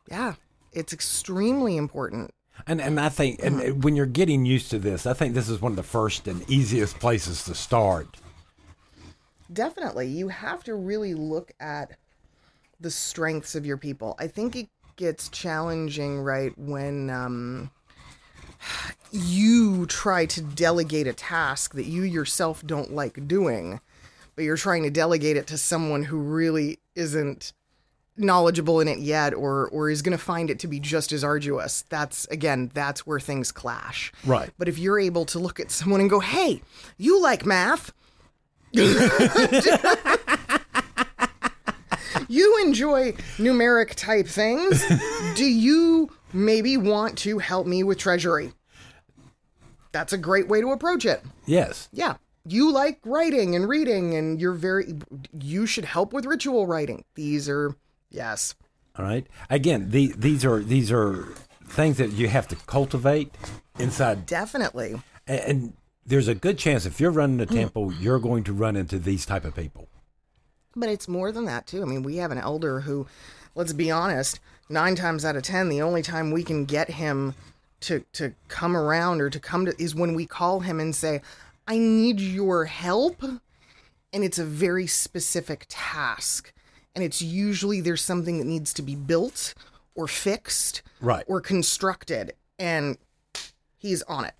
Yeah, 0.09 0.35
it's 0.71 0.93
extremely 0.93 1.77
important. 1.77 2.31
And 2.67 2.79
and 2.79 2.99
I 2.99 3.09
think 3.09 3.39
and 3.43 3.83
when 3.83 3.95
you're 3.95 4.05
getting 4.05 4.45
used 4.45 4.69
to 4.71 4.79
this, 4.79 5.05
I 5.05 5.13
think 5.13 5.33
this 5.33 5.49
is 5.49 5.61
one 5.61 5.71
of 5.71 5.77
the 5.77 5.83
first 5.83 6.27
and 6.27 6.47
easiest 6.49 6.99
places 6.99 7.43
to 7.45 7.55
start. 7.55 8.17
Definitely. 9.51 10.07
You 10.07 10.29
have 10.29 10.63
to 10.65 10.75
really 10.75 11.13
look 11.13 11.51
at 11.59 11.97
the 12.79 12.91
strengths 12.91 13.55
of 13.55 13.65
your 13.65 13.77
people. 13.77 14.15
I 14.19 14.27
think 14.27 14.55
it 14.55 14.69
gets 15.01 15.29
challenging, 15.29 16.19
right, 16.21 16.55
when 16.59 17.09
um, 17.09 17.71
you 19.11 19.87
try 19.87 20.27
to 20.27 20.41
delegate 20.43 21.07
a 21.07 21.13
task 21.13 21.73
that 21.73 21.85
you 21.87 22.03
yourself 22.03 22.63
don't 22.65 22.93
like 22.93 23.27
doing, 23.27 23.79
but 24.35 24.43
you're 24.45 24.57
trying 24.57 24.83
to 24.83 24.91
delegate 24.91 25.37
it 25.37 25.47
to 25.47 25.57
someone 25.57 26.03
who 26.03 26.17
really 26.19 26.77
isn't 26.95 27.51
knowledgeable 28.15 28.79
in 28.79 28.87
it 28.87 28.99
yet 28.99 29.33
or 29.33 29.67
or 29.69 29.89
is 29.89 30.03
going 30.03 30.15
to 30.15 30.23
find 30.23 30.51
it 30.51 30.59
to 30.59 30.67
be 30.67 30.79
just 30.79 31.11
as 31.11 31.23
arduous 31.23 31.85
that's 31.89 32.27
again 32.27 32.69
that's 32.73 33.07
where 33.07 33.19
things 33.21 33.51
clash 33.53 34.11
Right. 34.25 34.51
but 34.59 34.67
if 34.67 34.77
you're 34.77 34.99
able 34.99 35.25
to 35.25 35.39
look 35.39 35.59
at 35.61 35.71
someone 35.71 36.01
and 36.01 36.09
go 36.09 36.19
hey 36.19 36.61
you 36.97 37.19
like 37.21 37.45
math 37.45 37.93
you 42.31 42.63
enjoy 42.65 43.11
numeric 43.37 43.93
type 43.95 44.27
things. 44.27 44.83
Do 45.35 45.45
you 45.45 46.09
maybe 46.33 46.77
want 46.77 47.17
to 47.19 47.39
help 47.39 47.67
me 47.67 47.83
with 47.83 47.97
treasury? 47.97 48.53
That's 49.91 50.13
a 50.13 50.17
great 50.17 50.47
way 50.47 50.61
to 50.61 50.71
approach 50.71 51.05
it. 51.05 51.21
Yes. 51.45 51.89
Yeah. 51.91 52.15
You 52.45 52.71
like 52.71 52.99
writing 53.05 53.55
and 53.55 53.67
reading, 53.67 54.15
and 54.15 54.39
you're 54.41 54.53
very, 54.53 54.95
you 55.39 55.65
should 55.65 55.85
help 55.85 56.13
with 56.13 56.25
ritual 56.25 56.65
writing. 56.65 57.03
These 57.15 57.47
are, 57.49 57.75
yes. 58.09 58.55
All 58.97 59.05
right. 59.05 59.27
Again, 59.49 59.91
the, 59.91 60.13
these 60.17 60.43
are 60.43 60.59
these 60.59 60.91
are 60.91 61.27
things 61.67 61.97
that 61.97 62.11
you 62.11 62.27
have 62.27 62.47
to 62.49 62.55
cultivate 62.55 63.33
inside 63.79 64.25
Definitely. 64.25 65.01
and, 65.27 65.39
and 65.39 65.73
there's 66.05 66.27
a 66.27 66.35
good 66.35 66.57
chance 66.57 66.85
if 66.85 66.99
you're 66.99 67.11
running 67.11 67.39
a 67.39 67.45
temple, 67.45 67.93
you're 67.93 68.19
going 68.19 68.43
to 68.45 68.53
run 68.53 68.75
into 68.75 68.97
these 68.97 69.25
type 69.25 69.45
of 69.45 69.55
people. 69.55 69.87
But 70.75 70.89
it's 70.89 71.07
more 71.07 71.31
than 71.31 71.45
that, 71.45 71.67
too. 71.67 71.81
I 71.81 71.85
mean, 71.85 72.03
we 72.03 72.17
have 72.17 72.31
an 72.31 72.37
elder 72.37 72.81
who, 72.81 73.07
let's 73.55 73.73
be 73.73 73.91
honest, 73.91 74.39
nine 74.69 74.95
times 74.95 75.25
out 75.25 75.35
of 75.35 75.43
ten, 75.43 75.69
the 75.69 75.81
only 75.81 76.01
time 76.01 76.31
we 76.31 76.43
can 76.43 76.65
get 76.65 76.91
him 76.91 77.33
to 77.81 78.05
to 78.13 78.33
come 78.47 78.77
around 78.77 79.21
or 79.21 79.29
to 79.29 79.39
come 79.39 79.65
to 79.65 79.81
is 79.81 79.95
when 79.95 80.13
we 80.13 80.25
call 80.25 80.59
him 80.59 80.79
and 80.79 80.95
say, 80.95 81.21
"I 81.67 81.77
need 81.77 82.19
your 82.19 82.65
help," 82.65 83.23
and 83.23 84.23
it's 84.23 84.37
a 84.39 84.45
very 84.45 84.85
specific 84.87 85.65
task, 85.67 86.53
and 86.95 87.03
it's 87.03 87.21
usually 87.21 87.81
there's 87.81 88.03
something 88.03 88.37
that 88.37 88.45
needs 88.45 88.71
to 88.73 88.81
be 88.81 88.95
built 88.95 89.53
or 89.95 90.07
fixed 90.07 90.83
Right. 91.01 91.25
or 91.27 91.41
constructed, 91.41 92.33
and 92.59 92.97
he's 93.77 94.03
on 94.03 94.25
it. 94.25 94.35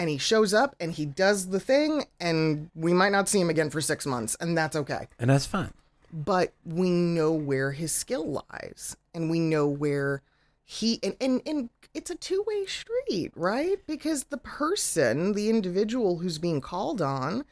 And 0.00 0.08
he 0.08 0.16
shows 0.16 0.54
up 0.54 0.74
and 0.80 0.92
he 0.92 1.04
does 1.04 1.48
the 1.50 1.60
thing, 1.60 2.06
and 2.18 2.70
we 2.74 2.94
might 2.94 3.12
not 3.12 3.28
see 3.28 3.38
him 3.38 3.50
again 3.50 3.68
for 3.68 3.82
six 3.82 4.06
months, 4.06 4.34
and 4.40 4.56
that's 4.56 4.74
okay. 4.74 5.08
And 5.18 5.28
that's 5.28 5.44
fine. 5.44 5.74
but 6.12 6.52
we 6.64 6.90
know 6.90 7.32
where 7.32 7.72
his 7.72 7.92
skill 7.92 8.42
lies 8.50 8.96
and 9.14 9.30
we 9.30 9.38
know 9.38 9.66
where 9.68 10.22
he 10.64 10.98
and 11.02 11.14
and, 11.20 11.42
and 11.46 11.68
it's 11.94 12.10
a 12.10 12.14
two-way 12.14 12.64
street 12.66 13.32
right? 13.36 13.76
Because 13.86 14.24
the 14.24 14.38
person 14.38 15.32
the 15.34 15.50
individual 15.50 16.18
who's 16.18 16.38
being 16.38 16.60
called 16.60 17.00
on 17.02 17.44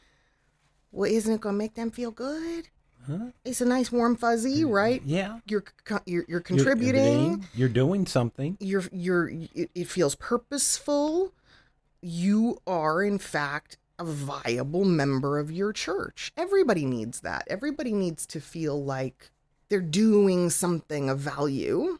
well 0.91 1.09
isn't 1.09 1.33
it 1.35 1.41
going 1.41 1.53
to 1.55 1.57
make 1.57 1.75
them 1.75 1.91
feel 1.91 2.11
good? 2.11 2.69
It's 3.43 3.61
a 3.61 3.65
nice 3.65 3.91
warm 3.91 4.15
fuzzy 4.15 4.63
mm-hmm. 4.63 4.71
right? 4.71 5.01
Yeah. 5.05 5.39
you're 5.45 5.63
you're, 5.87 6.03
you're 6.05 6.25
You're 6.27 6.39
contributing. 6.41 7.45
You're 7.55 7.69
doing 7.69 8.05
something. 8.05 8.57
you're 8.59 8.83
you're 8.91 9.29
it, 9.29 9.69
it 9.73 9.87
feels 9.87 10.15
purposeful 10.15 11.33
you 12.01 12.57
are 12.67 13.03
in 13.03 13.17
fact 13.19 13.77
a 13.97 14.03
viable 14.05 14.85
member 14.85 15.37
of 15.39 15.51
your 15.51 15.73
church 15.73 16.31
everybody 16.37 16.85
needs 16.85 17.19
that 17.21 17.43
everybody 17.47 17.91
needs 17.91 18.25
to 18.25 18.39
feel 18.39 18.81
like 18.83 19.31
they're 19.69 19.81
doing 19.81 20.49
something 20.49 21.09
of 21.09 21.19
value 21.19 21.99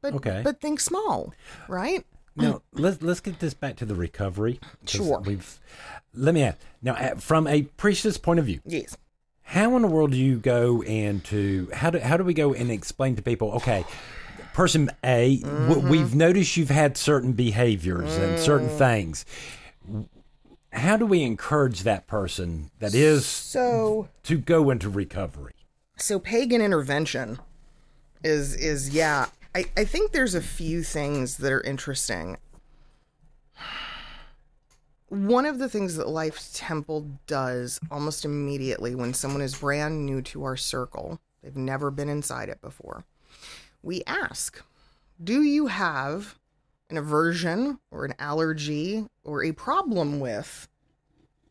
but 0.00 0.14
Okay. 0.14 0.40
but 0.44 0.60
think 0.60 0.80
small 0.80 1.32
right 1.68 2.04
Now 2.36 2.62
let's 2.72 3.00
let's 3.00 3.20
get 3.20 3.38
this 3.38 3.54
back 3.54 3.76
to 3.76 3.84
the 3.84 3.94
recovery. 3.94 4.58
Sure. 4.86 5.20
We've 5.20 5.60
let 6.12 6.34
me 6.34 6.42
ask 6.42 6.58
now 6.82 7.14
from 7.14 7.46
a 7.46 7.62
priestess 7.62 8.18
point 8.18 8.40
of 8.40 8.46
view. 8.46 8.60
yes 8.66 8.96
How 9.42 9.76
in 9.76 9.82
the 9.82 9.88
world 9.88 10.10
do 10.10 10.16
you 10.16 10.38
go 10.38 10.82
and 10.82 11.22
to 11.26 11.70
how 11.72 11.90
do 11.90 12.00
how 12.00 12.16
do 12.16 12.24
we 12.24 12.34
go 12.34 12.52
and 12.52 12.70
explain 12.72 13.14
to 13.16 13.22
people? 13.22 13.52
Okay, 13.52 13.84
person 14.54 14.90
A, 15.04 15.38
w- 15.40 15.74
mm-hmm. 15.76 15.88
we've 15.88 16.14
noticed 16.14 16.56
you've 16.56 16.70
had 16.70 16.96
certain 16.96 17.32
behaviors 17.32 18.16
and 18.16 18.38
mm. 18.38 18.38
certain 18.38 18.70
things. 18.70 19.26
How 20.72 20.96
do 20.96 21.04
we 21.04 21.22
encourage 21.22 21.82
that 21.82 22.06
person 22.06 22.70
that 22.78 22.94
is 22.94 23.26
so 23.26 24.08
to 24.22 24.38
go 24.38 24.70
into 24.70 24.88
recovery? 24.88 25.54
so 25.96 26.18
pagan 26.18 26.60
intervention 26.60 27.38
is 28.22 28.54
is 28.54 28.90
yeah 28.90 29.26
I, 29.54 29.66
I 29.76 29.84
think 29.84 30.12
there's 30.12 30.34
a 30.34 30.42
few 30.42 30.82
things 30.82 31.36
that 31.38 31.52
are 31.52 31.60
interesting 31.60 32.36
one 35.08 35.46
of 35.46 35.60
the 35.60 35.68
things 35.68 35.94
that 35.96 36.08
Life 36.08 36.52
Temple 36.54 37.08
does 37.28 37.78
almost 37.88 38.24
immediately 38.24 38.96
when 38.96 39.14
someone 39.14 39.42
is 39.42 39.54
brand 39.54 40.04
new 40.04 40.20
to 40.22 40.42
our 40.42 40.56
circle, 40.56 41.20
they've 41.40 41.54
never 41.54 41.92
been 41.92 42.08
inside 42.08 42.48
it 42.48 42.60
before, 42.60 43.04
we 43.84 44.02
ask, 44.06 44.62
Do 45.22 45.42
you 45.42 45.66
have 45.66 46.38
an 46.90 46.96
aversion 46.96 47.78
or 47.90 48.04
an 48.04 48.14
allergy 48.18 49.06
or 49.22 49.44
a 49.44 49.52
problem 49.52 50.20
with 50.20 50.68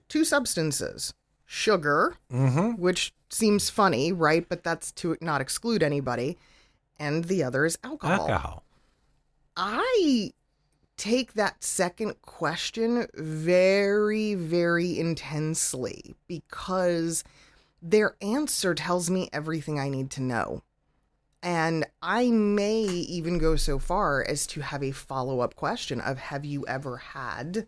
two 0.09 0.25
substances? 0.25 1.13
Sugar, 1.45 2.17
mm-hmm. 2.31 2.81
which 2.81 3.13
seems 3.29 3.69
funny, 3.69 4.11
right? 4.11 4.47
But 4.47 4.63
that's 4.63 4.91
to 4.93 5.17
not 5.21 5.41
exclude 5.41 5.83
anybody. 5.83 6.37
And 6.99 7.25
the 7.25 7.43
other 7.43 7.65
is 7.65 7.77
alcohol. 7.83 8.29
Alcohol. 8.29 8.63
I 9.55 10.31
take 10.97 11.33
that 11.33 11.63
second 11.63 12.21
question 12.21 13.07
very, 13.13 14.35
very 14.35 14.97
intensely 14.97 16.15
because 16.27 17.23
their 17.81 18.15
answer 18.21 18.73
tells 18.73 19.09
me 19.09 19.29
everything 19.33 19.79
I 19.79 19.89
need 19.89 20.09
to 20.11 20.21
know. 20.21 20.63
And 21.43 21.85
I 22.01 22.31
may 22.31 22.83
even 22.83 23.37
go 23.37 23.57
so 23.57 23.77
far 23.77 24.23
as 24.23 24.47
to 24.47 24.61
have 24.61 24.81
a 24.81 24.91
follow 24.91 25.41
up 25.41 25.55
question 25.55 25.99
of 25.99 26.17
Have 26.17 26.45
you 26.45 26.65
ever 26.67 26.97
had 26.97 27.67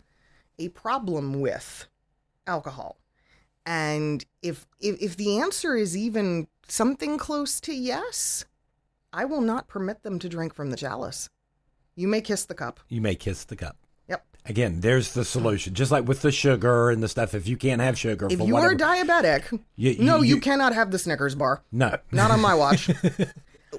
a 0.58 0.70
problem 0.70 1.41
with 1.41 1.86
alcohol? 2.48 2.98
And 3.65 4.24
if, 4.41 4.65
if 4.79 5.01
if 5.01 5.17
the 5.17 5.39
answer 5.39 5.75
is 5.75 5.98
even 5.98 6.48
something 6.70 7.17
close 7.17 7.60
to 7.62 7.74
yes, 7.74 8.46
I 9.12 9.25
will 9.25 9.41
not 9.41 9.67
permit 9.67 10.03
them 10.03 10.20
to 10.20 10.29
drink 10.29 10.53
from 10.53 10.70
the 10.70 10.77
chalice. 10.77 11.29
You 11.98 12.08
may 12.08 12.22
kiss 12.22 12.46
the 12.46 12.53
cup. 12.55 12.79
You 12.88 13.01
may 13.01 13.15
kiss 13.15 13.44
the 13.44 13.55
cup. 13.58 13.75
Yep. 14.08 14.25
Again, 14.46 14.82
there's 14.82 15.13
the 15.13 15.25
solution. 15.25 15.74
Just 15.74 15.91
like 15.91 16.08
with 16.08 16.22
the 16.22 16.32
sugar 16.32 16.91
and 16.91 17.01
the 17.03 17.08
stuff, 17.10 17.34
if 17.34 17.48
you 17.48 17.58
can't 17.58 17.82
have 17.82 17.98
sugar, 17.98 18.27
If 18.29 18.39
you 18.39 18.53
whatever, 18.53 18.74
are 18.74 18.77
diabetic, 18.77 19.60
You- 19.75 19.98
no, 20.00 20.17
you- 20.22 20.36
you, 20.36 20.41
cannot 20.41 20.74
have 20.74 20.91
the 20.91 21.00
Snickers 21.00 21.36
bar. 21.36 21.63
no, 21.72 21.98
Not 22.12 22.32
on 22.32 22.39
my 22.41 22.53
watch. 22.53 22.89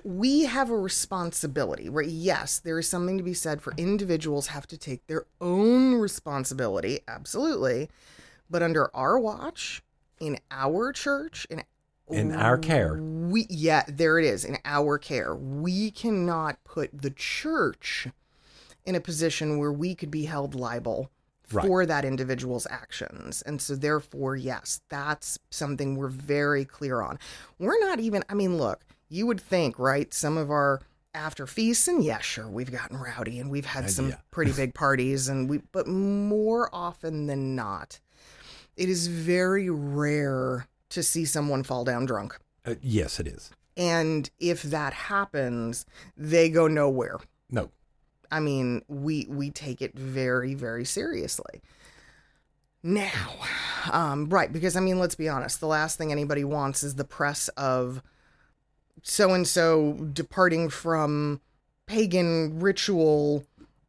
we 0.06 0.44
have 0.44 0.70
a 0.70 0.78
responsibility, 0.78 1.88
right? 1.88 2.08
Yes, 2.08 2.60
there 2.60 2.78
is 2.78 2.88
something 2.88 3.18
to 3.18 3.24
be 3.24 3.34
said 3.34 3.60
for 3.60 3.74
individuals 3.76 4.46
have 4.48 4.66
to 4.68 4.78
take 4.78 5.06
their 5.08 5.26
own 5.40 5.94
responsibility, 5.96 7.00
absolutely. 7.08 7.88
But 8.48 8.62
under 8.62 8.94
our 8.94 9.18
watch, 9.18 9.82
in 10.20 10.38
our 10.52 10.92
church, 10.92 11.44
in 11.50 11.64
In 12.08 12.32
our 12.32 12.56
care. 12.56 12.94
we 12.94 13.46
yeah, 13.50 13.82
there 13.88 14.20
it 14.20 14.24
is, 14.24 14.44
in 14.44 14.58
our 14.64 14.96
care. 14.96 15.34
We 15.34 15.90
cannot 15.90 16.62
put 16.62 16.90
the 16.92 17.10
church 17.10 18.06
in 18.84 18.94
a 18.94 19.00
position 19.00 19.58
where 19.58 19.72
we 19.72 19.96
could 19.96 20.10
be 20.12 20.26
held 20.26 20.54
liable 20.54 21.10
Right. 21.52 21.64
for 21.66 21.86
that 21.86 22.04
individual's 22.04 22.66
actions. 22.70 23.40
And 23.42 23.62
so 23.62 23.76
therefore, 23.76 24.34
yes, 24.34 24.80
that's 24.88 25.38
something 25.50 25.96
we're 25.96 26.08
very 26.08 26.64
clear 26.64 27.00
on. 27.02 27.20
We're 27.58 27.78
not 27.78 27.98
even 28.00 28.24
I 28.28 28.34
mean, 28.34 28.56
look, 28.56 28.80
you 29.08 29.26
would 29.26 29.40
think, 29.40 29.78
right, 29.78 30.12
some 30.12 30.36
of 30.36 30.50
our 30.50 30.80
after 31.16 31.46
feasts 31.46 31.88
and 31.88 32.04
yeah, 32.04 32.18
sure, 32.18 32.48
we've 32.48 32.70
gotten 32.70 32.98
rowdy 32.98 33.40
and 33.40 33.50
we've 33.50 33.66
had 33.66 33.90
some 33.90 34.10
yeah. 34.10 34.16
pretty 34.30 34.52
big 34.52 34.74
parties 34.74 35.28
and 35.28 35.48
we 35.48 35.62
but 35.72 35.88
more 35.88 36.68
often 36.72 37.26
than 37.26 37.56
not, 37.56 38.00
it 38.76 38.88
is 38.88 39.06
very 39.06 39.70
rare 39.70 40.68
to 40.90 41.02
see 41.02 41.24
someone 41.24 41.62
fall 41.62 41.84
down 41.84 42.04
drunk. 42.04 42.38
Uh, 42.64 42.74
yes, 42.82 43.18
it 43.18 43.26
is. 43.26 43.50
And 43.76 44.28
if 44.38 44.62
that 44.62 44.92
happens, 44.92 45.86
they 46.16 46.48
go 46.48 46.68
nowhere. 46.68 47.18
No, 47.50 47.70
I 48.30 48.40
mean, 48.40 48.82
we 48.88 49.26
we 49.28 49.50
take 49.50 49.80
it 49.80 49.98
very 49.98 50.54
very 50.54 50.84
seriously. 50.84 51.62
Now, 52.82 53.34
um, 53.90 54.28
right? 54.28 54.52
Because 54.52 54.76
I 54.76 54.80
mean, 54.80 54.98
let's 54.98 55.14
be 55.14 55.28
honest. 55.28 55.60
The 55.60 55.66
last 55.66 55.98
thing 55.98 56.12
anybody 56.12 56.44
wants 56.44 56.82
is 56.82 56.94
the 56.94 57.04
press 57.04 57.48
of 57.56 58.02
so 59.02 59.32
and 59.34 59.46
so 59.46 59.92
departing 60.12 60.68
from 60.70 61.40
pagan 61.86 62.60
ritual 62.60 63.44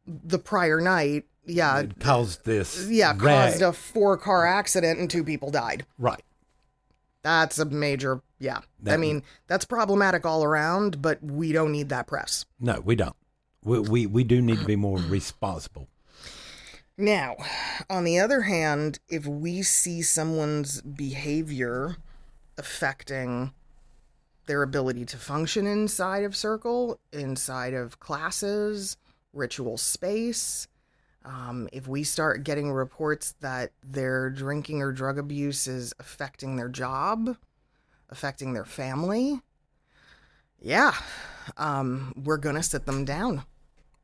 the 0.06 0.38
prior 0.38 0.80
night. 0.80 1.24
Yeah, 1.44 1.78
it 1.80 1.98
caused 1.98 2.44
this. 2.44 2.88
yeah, 2.90 3.14
caused 3.14 3.62
a 3.62 3.72
four 3.72 4.16
car 4.18 4.44
accident 4.46 4.98
and 5.00 5.08
two 5.10 5.24
people 5.24 5.50
died. 5.50 5.86
right. 5.98 6.22
That's 7.22 7.58
a 7.58 7.64
major, 7.64 8.20
yeah. 8.38 8.58
I 8.58 8.62
That- 8.82 9.00
mean, 9.00 9.22
that's 9.48 9.64
problematic 9.64 10.24
all 10.24 10.44
around, 10.44 11.02
but 11.02 11.22
we 11.22 11.52
don't 11.52 11.72
need 11.72 11.88
that 11.88 12.06
press. 12.06 12.44
No, 12.60 12.80
we 12.80 12.94
don't. 12.94 13.16
We, 13.64 13.80
we 13.80 14.06
we 14.06 14.24
do 14.24 14.40
need 14.40 14.60
to 14.60 14.64
be 14.64 14.76
more 14.76 14.98
responsible. 15.08 15.88
Now, 16.96 17.36
on 17.90 18.04
the 18.04 18.18
other 18.18 18.42
hand, 18.42 18.98
if 19.08 19.26
we 19.26 19.62
see 19.62 20.00
someone's 20.02 20.80
behavior 20.80 21.96
affecting 22.56 23.52
their 24.48 24.62
ability 24.64 25.04
to 25.04 25.16
function 25.16 25.66
inside 25.66 26.24
of 26.24 26.34
circle, 26.34 26.98
inside 27.12 27.74
of 27.74 28.00
classes, 28.00 28.96
ritual 29.32 29.78
space, 29.78 30.66
um, 31.24 31.68
if 31.72 31.86
we 31.86 32.02
start 32.02 32.42
getting 32.42 32.72
reports 32.72 33.34
that 33.40 33.70
their 33.84 34.30
drinking 34.30 34.80
or 34.82 34.90
drug 34.90 35.18
abuse 35.18 35.66
is 35.68 35.92
affecting 36.00 36.56
their 36.56 36.68
job, 36.70 37.36
affecting 38.08 38.54
their 38.54 38.64
family, 38.64 39.40
yeah, 40.58 40.94
um, 41.56 42.12
we're 42.16 42.38
going 42.38 42.56
to 42.56 42.62
sit 42.62 42.86
them 42.86 43.04
down 43.04 43.44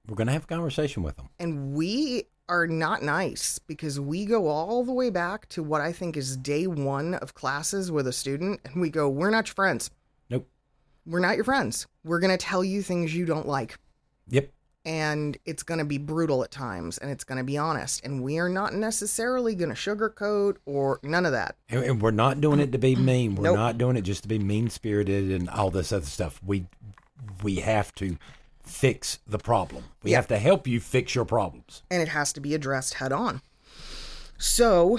We're 0.06 0.14
gonna 0.14 0.32
have 0.32 0.44
a 0.44 0.46
conversation 0.46 1.02
with 1.02 1.16
them. 1.16 1.30
and 1.40 1.74
we 1.74 2.24
are 2.48 2.66
not 2.66 3.02
nice 3.02 3.58
because 3.58 3.98
we 3.98 4.26
go 4.26 4.48
all 4.48 4.84
the 4.84 4.92
way 4.92 5.08
back 5.08 5.48
to 5.48 5.62
what 5.62 5.80
I 5.80 5.92
think 5.92 6.16
is 6.16 6.36
day 6.36 6.66
one 6.66 7.14
of 7.14 7.32
classes 7.32 7.90
with 7.90 8.06
a 8.06 8.12
student, 8.12 8.60
and 8.66 8.82
we 8.82 8.90
go, 8.90 9.08
We're 9.08 9.30
not 9.30 9.48
your 9.48 9.54
friends. 9.54 9.90
We're 11.06 11.20
not 11.20 11.36
your 11.36 11.44
friends. 11.44 11.86
We're 12.04 12.20
going 12.20 12.36
to 12.36 12.42
tell 12.44 12.64
you 12.64 12.82
things 12.82 13.14
you 13.14 13.26
don't 13.26 13.46
like. 13.46 13.78
Yep. 14.28 14.50
And 14.86 15.38
it's 15.46 15.62
going 15.62 15.78
to 15.78 15.84
be 15.86 15.96
brutal 15.96 16.44
at 16.44 16.50
times, 16.50 16.98
and 16.98 17.10
it's 17.10 17.24
going 17.24 17.38
to 17.38 17.44
be 17.44 17.56
honest. 17.56 18.04
And 18.04 18.22
we 18.22 18.38
are 18.38 18.50
not 18.50 18.74
necessarily 18.74 19.54
going 19.54 19.70
to 19.70 19.74
sugarcoat 19.74 20.56
or 20.66 21.00
none 21.02 21.24
of 21.24 21.32
that. 21.32 21.56
And, 21.70 21.82
and 21.84 22.02
we're 22.02 22.10
not 22.10 22.40
doing 22.42 22.60
it 22.60 22.72
to 22.72 22.78
be 22.78 22.94
mean. 22.96 23.34
We're 23.34 23.44
Nope. 23.44 23.56
not 23.56 23.78
doing 23.78 23.96
it 23.96 24.02
just 24.02 24.22
to 24.24 24.28
be 24.28 24.38
mean 24.38 24.68
spirited 24.68 25.30
and 25.30 25.48
all 25.48 25.70
this 25.70 25.90
other 25.92 26.04
stuff. 26.04 26.38
We 26.44 26.66
we 27.42 27.56
have 27.56 27.94
to 27.94 28.18
fix 28.62 29.18
the 29.26 29.38
problem. 29.38 29.84
We 30.02 30.10
Yeah. 30.10 30.18
have 30.18 30.26
to 30.28 30.38
help 30.38 30.66
you 30.66 30.80
fix 30.80 31.14
your 31.14 31.24
problems. 31.24 31.82
and 31.90 32.02
it 32.02 32.08
has 32.08 32.32
to 32.34 32.40
be 32.40 32.54
addressed 32.54 32.94
head 32.94 33.12
on. 33.12 33.40
So, 34.38 34.98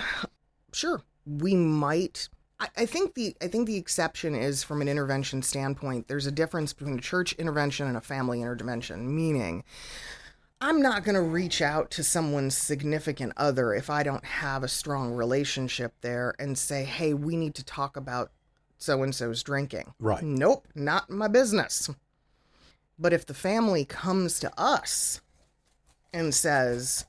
sure, 0.73 1.01
we 1.25 1.55
might. 1.55 2.29
I, 2.75 2.85
think 2.85 3.15
the 3.15 3.35
I 3.41 3.47
think 3.47 3.67
the 3.67 3.77
exception 3.77 4.35
is 4.35 4.63
from 4.63 4.81
an 4.81 4.87
intervention 4.87 5.41
standpoint. 5.41 6.07
There's 6.07 6.27
a 6.27 6.31
difference 6.31 6.73
between 6.73 6.99
a 6.99 7.01
church 7.01 7.33
intervention 7.33 7.87
and 7.87 7.97
a 7.97 8.01
family 8.01 8.41
intervention. 8.41 9.15
Meaning, 9.15 9.63
I'm 10.61 10.81
not 10.81 11.03
going 11.03 11.15
to 11.15 11.21
reach 11.21 11.61
out 11.61 11.91
to 11.91 12.03
someone's 12.03 12.57
significant 12.57 13.33
other 13.37 13.73
if 13.73 13.89
I 13.89 14.03
don't 14.03 14.25
have 14.25 14.63
a 14.63 14.67
strong 14.67 15.13
relationship 15.13 15.93
there 16.01 16.35
and 16.39 16.57
say, 16.57 16.83
"Hey, 16.83 17.13
we 17.13 17.35
need 17.35 17.55
to 17.55 17.63
talk 17.65 17.97
about 17.97 18.31
so 18.77 19.03
and 19.03 19.13
so's 19.13 19.43
drinking." 19.43 19.93
Right. 19.99 20.23
Nope, 20.23 20.67
not 20.75 21.09
my 21.09 21.27
business. 21.27 21.89
But 22.97 23.13
if 23.13 23.25
the 23.25 23.33
family 23.33 23.83
comes 23.83 24.39
to 24.39 24.59
us 24.59 25.19
and 26.13 26.33
says, 26.33 27.05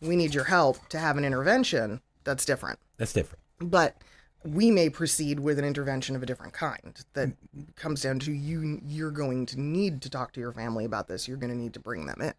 we 0.00 0.16
need 0.16 0.34
your 0.34 0.44
help 0.44 0.88
to 0.88 0.98
have 0.98 1.16
an 1.16 1.24
intervention, 1.24 2.00
that's 2.24 2.44
different. 2.44 2.78
That's 2.96 3.12
different. 3.12 3.42
But 3.60 3.96
we 4.46 4.70
may 4.70 4.88
proceed 4.88 5.40
with 5.40 5.58
an 5.58 5.64
intervention 5.64 6.14
of 6.16 6.22
a 6.22 6.26
different 6.26 6.52
kind 6.52 7.04
that 7.14 7.30
comes 7.74 8.02
down 8.02 8.18
to 8.20 8.32
you 8.32 8.80
you're 8.86 9.10
going 9.10 9.46
to 9.46 9.60
need 9.60 10.02
to 10.02 10.10
talk 10.10 10.32
to 10.32 10.40
your 10.40 10.52
family 10.52 10.84
about 10.84 11.08
this. 11.08 11.26
You're 11.26 11.36
going 11.36 11.52
to 11.52 11.58
need 11.58 11.74
to 11.74 11.80
bring 11.80 12.06
them 12.06 12.20
in. 12.20 12.34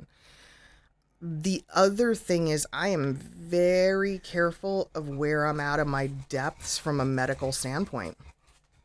The 1.19 1.63
other 1.73 2.13
thing 2.13 2.47
is 2.49 2.67
I 2.71 2.89
am 2.89 3.15
very 3.15 4.19
careful 4.19 4.89
of 4.93 5.09
where 5.09 5.45
I'm 5.45 5.59
out 5.59 5.79
of 5.79 5.87
my 5.87 6.07
depths 6.07 6.77
from 6.77 6.99
a 6.99 7.05
medical 7.05 7.51
standpoint. 7.51 8.17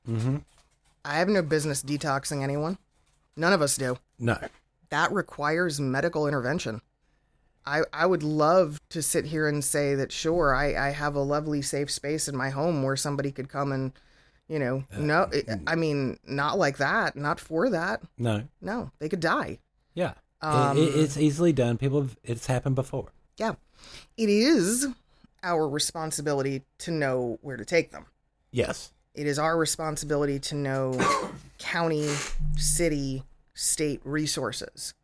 Mm-hmm. 0.08 0.38
I 1.04 1.14
have 1.14 1.28
no 1.28 1.42
business 1.42 1.82
detoxing 1.82 2.42
anyone. 2.42 2.78
None 3.36 3.52
of 3.52 3.60
us 3.62 3.76
do 3.76 3.98
No. 4.18 4.38
that 4.90 5.12
requires 5.12 5.80
medical 5.80 6.26
intervention. 6.26 6.80
I, 7.64 7.82
I 7.92 8.06
would 8.06 8.22
love 8.22 8.80
to 8.90 9.02
sit 9.02 9.24
here 9.26 9.46
and 9.48 9.62
say 9.64 9.94
that 9.94 10.10
sure 10.12 10.54
I, 10.54 10.74
I 10.88 10.90
have 10.90 11.14
a 11.14 11.20
lovely 11.20 11.62
safe 11.62 11.90
space 11.90 12.26
in 12.28 12.36
my 12.36 12.50
home 12.50 12.82
where 12.82 12.96
somebody 12.96 13.30
could 13.30 13.48
come 13.48 13.70
and 13.72 13.92
you 14.48 14.58
know 14.58 14.84
uh, 14.94 14.98
no 14.98 15.26
mm, 15.26 15.44
mm. 15.44 15.62
I 15.66 15.76
mean 15.76 16.18
not 16.26 16.58
like 16.58 16.78
that 16.78 17.14
not 17.16 17.38
for 17.40 17.70
that 17.70 18.02
No. 18.18 18.42
no 18.60 18.90
they 18.98 19.08
could 19.08 19.20
die 19.20 19.58
Yeah. 19.94 20.14
Um, 20.40 20.76
it, 20.76 20.80
it's 20.96 21.16
easily 21.16 21.52
done. 21.52 21.78
People 21.78 22.00
have, 22.02 22.16
it's 22.24 22.46
happened 22.46 22.74
before. 22.74 23.12
yeah 23.38 23.54
it 24.16 24.28
is 24.28 24.88
our 25.44 25.68
responsibility 25.68 26.62
to 26.78 26.90
know 26.90 27.38
where 27.42 27.56
to 27.56 27.64
take 27.64 27.92
them 27.92 28.06
Yes. 28.50 28.92
it 29.14 29.26
is 29.26 29.38
our 29.38 29.56
responsibility 29.56 30.38
to 30.40 30.54
know 30.56 30.98
county, 31.58 32.08
city, 32.56 33.22
state 33.54 34.00
resources 34.04 34.94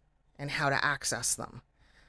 and 0.40 0.50
how 0.50 0.68
to 0.70 0.84
access 0.84 1.34
them. 1.34 1.62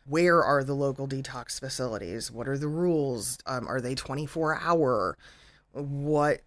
Where 0.10 0.43
are 0.43 0.63
the 0.63 0.74
local 0.74 1.08
detox 1.08 1.60
facilities? 1.60 2.32
What 2.32 2.48
are 2.48 2.58
the 2.58 2.67
rules? 2.67 3.38
Um, 3.45 3.67
are 3.67 3.80
they 3.80 3.93
24 3.93 4.60
hour? 4.60 5.15
What, 5.72 6.41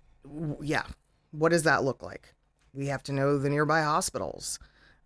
yeah, 0.61 0.83
what 1.31 1.51
does 1.51 1.63
that 1.63 1.85
look 1.85 2.03
like? 2.03 2.35
We 2.75 2.89
have 2.89 3.05
to 3.05 3.13
know 3.13 3.39
the 3.39 3.49
nearby 3.49 3.83
hospitals. 3.83 4.59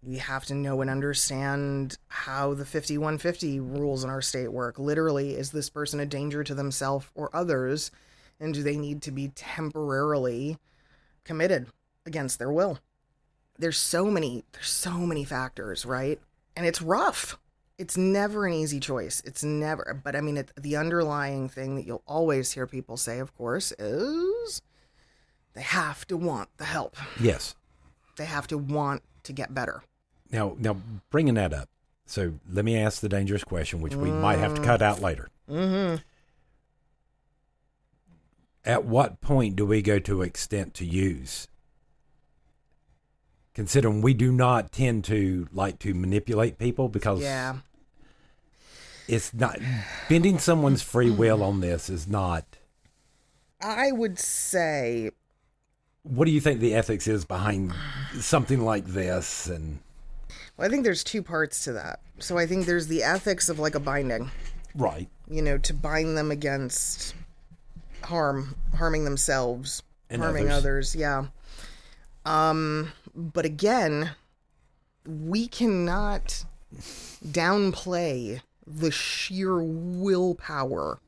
We 0.02 0.16
have 0.18 0.46
to 0.46 0.54
know 0.54 0.80
and 0.80 0.88
understand 0.88 1.98
how 2.08 2.54
the 2.54 2.64
5150 2.64 3.60
rules 3.60 4.04
in 4.04 4.08
our 4.08 4.22
state 4.22 4.52
work. 4.52 4.78
Literally, 4.78 5.34
is 5.34 5.50
this 5.50 5.68
person 5.68 6.00
a 6.00 6.06
danger 6.06 6.42
to 6.42 6.54
themselves 6.54 7.08
or 7.14 7.28
others? 7.34 7.90
And 8.40 8.54
do 8.54 8.62
they 8.62 8.78
need 8.78 9.02
to 9.02 9.10
be 9.10 9.28
temporarily 9.34 10.56
committed 11.24 11.66
against 12.06 12.38
their 12.38 12.50
will? 12.50 12.78
There's 13.58 13.78
so 13.78 14.06
many, 14.06 14.44
there's 14.52 14.70
so 14.70 14.92
many 14.92 15.24
factors, 15.24 15.84
right? 15.84 16.20
And 16.56 16.64
it's 16.64 16.80
rough. 16.80 17.36
It's 17.78 17.96
never 17.96 18.46
an 18.46 18.54
easy 18.54 18.80
choice. 18.80 19.22
It's 19.24 19.44
never, 19.44 20.00
but 20.02 20.16
I 20.16 20.22
mean, 20.22 20.38
it, 20.38 20.50
the 20.58 20.76
underlying 20.76 21.48
thing 21.48 21.76
that 21.76 21.86
you'll 21.86 22.02
always 22.06 22.52
hear 22.52 22.66
people 22.66 22.96
say, 22.96 23.18
of 23.18 23.36
course, 23.36 23.72
is 23.78 24.62
they 25.52 25.62
have 25.62 26.06
to 26.08 26.16
want 26.16 26.48
the 26.56 26.64
help. 26.64 26.96
Yes. 27.20 27.54
They 28.16 28.24
have 28.24 28.46
to 28.46 28.56
want 28.56 29.02
to 29.24 29.32
get 29.32 29.52
better. 29.52 29.82
Now, 30.30 30.56
now 30.58 30.76
bringing 31.10 31.34
that 31.34 31.52
up. 31.52 31.68
So 32.06 32.34
let 32.50 32.64
me 32.64 32.78
ask 32.78 33.00
the 33.00 33.08
dangerous 33.08 33.44
question, 33.44 33.80
which 33.80 33.94
we 33.94 34.10
might 34.10 34.38
have 34.38 34.54
to 34.54 34.62
cut 34.62 34.80
out 34.80 35.02
later. 35.02 35.28
Mm-hmm. 35.50 35.96
At 38.64 38.84
what 38.84 39.20
point 39.20 39.56
do 39.56 39.66
we 39.66 39.82
go 39.82 39.98
to 39.98 40.22
extent 40.22 40.72
to 40.74 40.84
use? 40.84 41.48
Considering 43.54 44.02
we 44.02 44.14
do 44.14 44.32
not 44.32 44.72
tend 44.72 45.04
to 45.04 45.48
like 45.52 45.78
to 45.80 45.94
manipulate 45.94 46.58
people 46.58 46.88
because 46.88 47.20
Yeah. 47.22 47.56
It's 49.08 49.32
not 49.34 49.58
bending 50.08 50.38
someone's 50.38 50.82
free 50.82 51.10
will 51.10 51.42
on 51.42 51.60
this 51.60 51.88
is 51.88 52.06
not. 52.08 52.44
I 53.60 53.90
would 53.92 54.18
say 54.18 55.10
What 56.02 56.26
do 56.26 56.30
you 56.30 56.40
think 56.40 56.60
the 56.60 56.74
ethics 56.74 57.06
is 57.06 57.24
behind 57.24 57.72
something 58.18 58.60
like 58.60 58.86
this? 58.86 59.46
And 59.46 59.78
well, 60.56 60.66
I 60.66 60.70
think 60.70 60.84
there's 60.84 61.04
two 61.04 61.22
parts 61.22 61.64
to 61.64 61.72
that. 61.72 62.00
So 62.18 62.38
I 62.38 62.46
think 62.46 62.66
there's 62.66 62.86
the 62.86 63.02
ethics 63.02 63.48
of 63.48 63.58
like 63.58 63.74
a 63.74 63.80
binding, 63.80 64.30
right, 64.74 65.08
you 65.28 65.42
know, 65.42 65.58
to 65.58 65.74
bind 65.74 66.16
them 66.16 66.30
against 66.30 67.14
harm, 68.04 68.56
harming 68.76 69.04
themselves, 69.04 69.82
And 70.10 70.22
harming 70.22 70.48
others. 70.50 70.94
others. 70.94 70.96
Yeah. 70.96 71.26
Um, 72.24 72.92
but 73.14 73.44
again, 73.44 74.10
we 75.06 75.46
cannot 75.48 76.44
downplay 77.24 78.40
the 78.66 78.90
sheer 78.90 79.62
willpower 79.62 81.00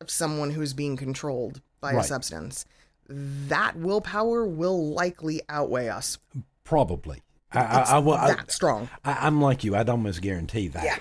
of 0.00 0.10
someone 0.10 0.50
who's 0.50 0.72
being 0.74 0.96
controlled 0.96 1.60
by 1.80 1.92
a 1.92 2.02
substance. 2.02 2.64
That 3.08 3.76
willpower 3.76 4.46
will 4.46 4.88
likely 4.92 5.40
outweigh 5.48 5.88
us. 5.88 6.18
probably. 6.64 7.22
I, 7.52 7.60
I, 7.60 7.80
I, 7.94 7.98
will- 7.98 8.12
I, 8.14 8.34
that 8.34 8.50
strong. 8.52 8.90
I, 9.04 9.26
I'm 9.26 9.40
like 9.40 9.64
you. 9.64 9.74
I'd 9.74 9.88
almost 9.88 10.20
guarantee 10.20 10.68
that. 10.68 10.84
Yeah. 10.84 10.98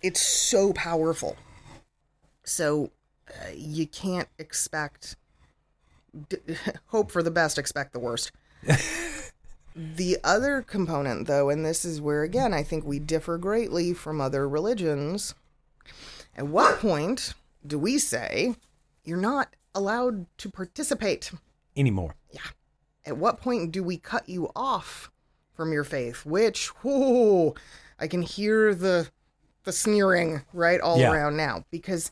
It's 0.00 0.20
so 0.22 0.72
powerful. 0.74 1.36
So 2.44 2.92
uh, 3.28 3.48
you 3.54 3.86
can't 3.86 4.28
expect 4.38 5.16
d- 6.28 6.36
hope 6.86 7.10
for 7.10 7.22
the 7.22 7.30
best, 7.32 7.58
expect 7.58 7.92
the 7.92 7.98
worst. 7.98 8.30
the 9.78 10.18
other 10.24 10.62
component 10.62 11.26
though, 11.28 11.50
and 11.50 11.64
this 11.64 11.84
is 11.84 12.00
where 12.00 12.22
again 12.24 12.52
I 12.52 12.62
think 12.62 12.84
we 12.84 12.98
differ 12.98 13.38
greatly 13.38 13.94
from 13.94 14.20
other 14.20 14.48
religions. 14.48 15.34
At 16.36 16.48
what 16.48 16.80
point 16.80 17.34
do 17.66 17.78
we 17.78 17.98
say 17.98 18.54
you're 19.04 19.16
not 19.16 19.54
allowed 19.74 20.26
to 20.38 20.50
participate? 20.50 21.30
Anymore. 21.76 22.14
Yeah. 22.32 22.40
At 23.06 23.16
what 23.16 23.40
point 23.40 23.70
do 23.72 23.82
we 23.82 23.96
cut 23.96 24.28
you 24.28 24.50
off 24.56 25.10
from 25.54 25.72
your 25.72 25.84
faith? 25.84 26.26
Which, 26.26 26.70
whoo, 26.84 27.54
I 27.98 28.06
can 28.08 28.22
hear 28.22 28.74
the 28.74 29.08
the 29.64 29.72
sneering 29.72 30.42
right 30.52 30.80
all 30.80 30.98
Yeah. 30.98 31.12
around 31.12 31.36
now 31.36 31.64
because 31.70 32.10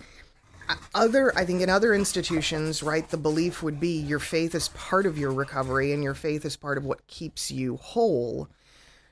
other 0.94 1.36
I 1.36 1.44
think 1.44 1.60
in 1.62 1.68
other 1.70 1.94
institutions, 1.94 2.82
right, 2.82 3.08
the 3.08 3.16
belief 3.16 3.62
would 3.62 3.78
be 3.80 3.98
your 4.00 4.18
faith 4.18 4.54
is 4.54 4.68
part 4.68 5.06
of 5.06 5.18
your 5.18 5.32
recovery 5.32 5.92
and 5.92 6.02
your 6.02 6.14
faith 6.14 6.44
is 6.44 6.56
part 6.56 6.78
of 6.78 6.84
what 6.84 7.06
keeps 7.06 7.50
you 7.50 7.76
whole. 7.76 8.48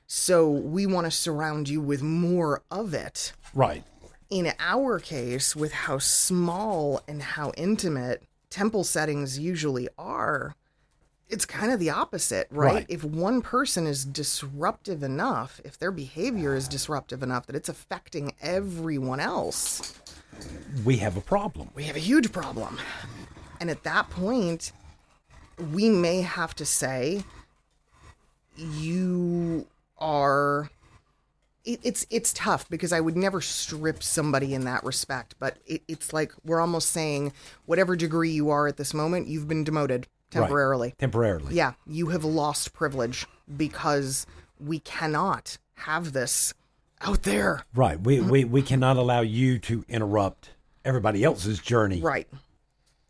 So 0.07 0.49
we 0.49 0.85
want 0.85 1.05
to 1.05 1.11
surround 1.11 1.67
you 1.69 1.81
with 1.81 2.01
more 2.03 2.61
of 2.69 2.93
it 2.93 3.33
Right. 3.53 3.83
in 4.29 4.53
our 4.59 4.99
case, 4.99 5.55
with 5.55 5.71
how 5.71 5.97
small 5.97 7.01
and 7.07 7.21
how 7.21 7.51
intimate 7.57 8.23
temple 8.49 8.83
settings 8.83 9.39
usually 9.39 9.89
are, 9.97 10.55
it's 11.27 11.45
kind 11.45 11.71
of 11.71 11.79
the 11.79 11.89
opposite, 11.89 12.47
right? 12.51 12.73
Right. 12.73 12.85
If 12.87 13.03
one 13.03 13.41
person 13.41 13.87
is 13.87 14.05
disruptive 14.05 15.01
enough, 15.01 15.59
if 15.65 15.77
their 15.79 15.91
behavior 15.91 16.55
is 16.55 16.67
disruptive 16.67 17.23
enough 17.23 17.47
that 17.47 17.55
it's 17.55 17.67
affecting 17.67 18.33
everyone 18.41 19.19
else, 19.19 19.99
We 20.83 20.97
have 20.97 21.17
a 21.17 21.21
problem. 21.21 21.69
we 21.75 21.83
have 21.83 21.95
a 21.95 21.99
huge 21.99 22.31
problem. 22.31 22.77
And 23.59 23.69
at 23.69 23.83
that 23.83 24.09
point, 24.09 24.71
we 25.71 25.89
may 25.89 26.21
have 26.21 26.53
to 26.55 26.65
say, 26.65 27.23
you 28.57 29.67
are. 29.97 30.69
It, 31.63 31.79
it's 31.83 32.05
it's 32.09 32.31
tough 32.33 32.69
because 32.69 32.93
I 32.93 32.99
would 32.99 33.17
never 33.17 33.41
strip 33.41 34.03
somebody 34.03 34.53
in 34.53 34.65
that 34.65 34.83
respect, 34.83 35.35
but 35.39 35.57
it, 35.65 35.81
it's 35.87 36.13
like 36.13 36.31
we're 36.43 36.59
almost 36.59 36.89
saying 36.91 37.33
whatever 37.65 37.95
degree 37.95 38.29
you 38.29 38.49
are 38.51 38.67
at 38.67 38.77
this 38.77 38.93
moment, 38.93 39.27
you've 39.27 39.47
been 39.47 39.63
demoted 39.63 40.07
temporarily. 40.29 40.93
Temporarily. 40.99 41.55
Yeah, 41.55 41.73
you 41.87 42.07
have 42.07 42.23
lost 42.23 42.73
privilege 42.73 43.25
because 43.57 44.27
we 44.59 44.79
cannot 44.79 45.57
have 45.75 46.13
this 46.13 46.53
out 47.01 47.23
there. 47.23 47.65
Right. 47.73 47.99
We, 47.99 48.19
we, 48.19 48.43
we 48.45 48.61
cannot 48.61 48.97
allow 48.97 49.21
you 49.21 49.59
to 49.59 49.83
interrupt 49.87 50.51
everybody 50.83 51.23
else's 51.23 51.59
journey. 51.59 52.01
Right. 52.01 52.27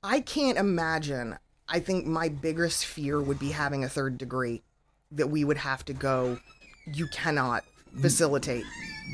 I 0.03 0.21
can't 0.21 0.57
imagine. 0.57 1.37
I 1.67 1.79
think 1.79 2.05
my 2.05 2.29
biggest 2.29 2.85
fear 2.85 3.21
would 3.21 3.39
be 3.39 3.51
having 3.51 3.83
a 3.83 3.89
third 3.89 4.17
degree 4.17 4.61
that 5.11 5.27
we 5.27 5.43
would 5.43 5.57
have 5.57 5.85
to 5.85 5.93
go 5.93 6.39
you 6.93 7.07
cannot 7.07 7.63
facilitate 7.99 8.65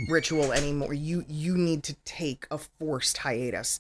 ritual 0.10 0.52
anymore. 0.52 0.94
You 0.94 1.26
you 1.28 1.58
need 1.58 1.84
to 1.84 1.96
take 2.06 2.48
a 2.52 2.58
forced 2.58 3.18
hiatus. 3.18 3.80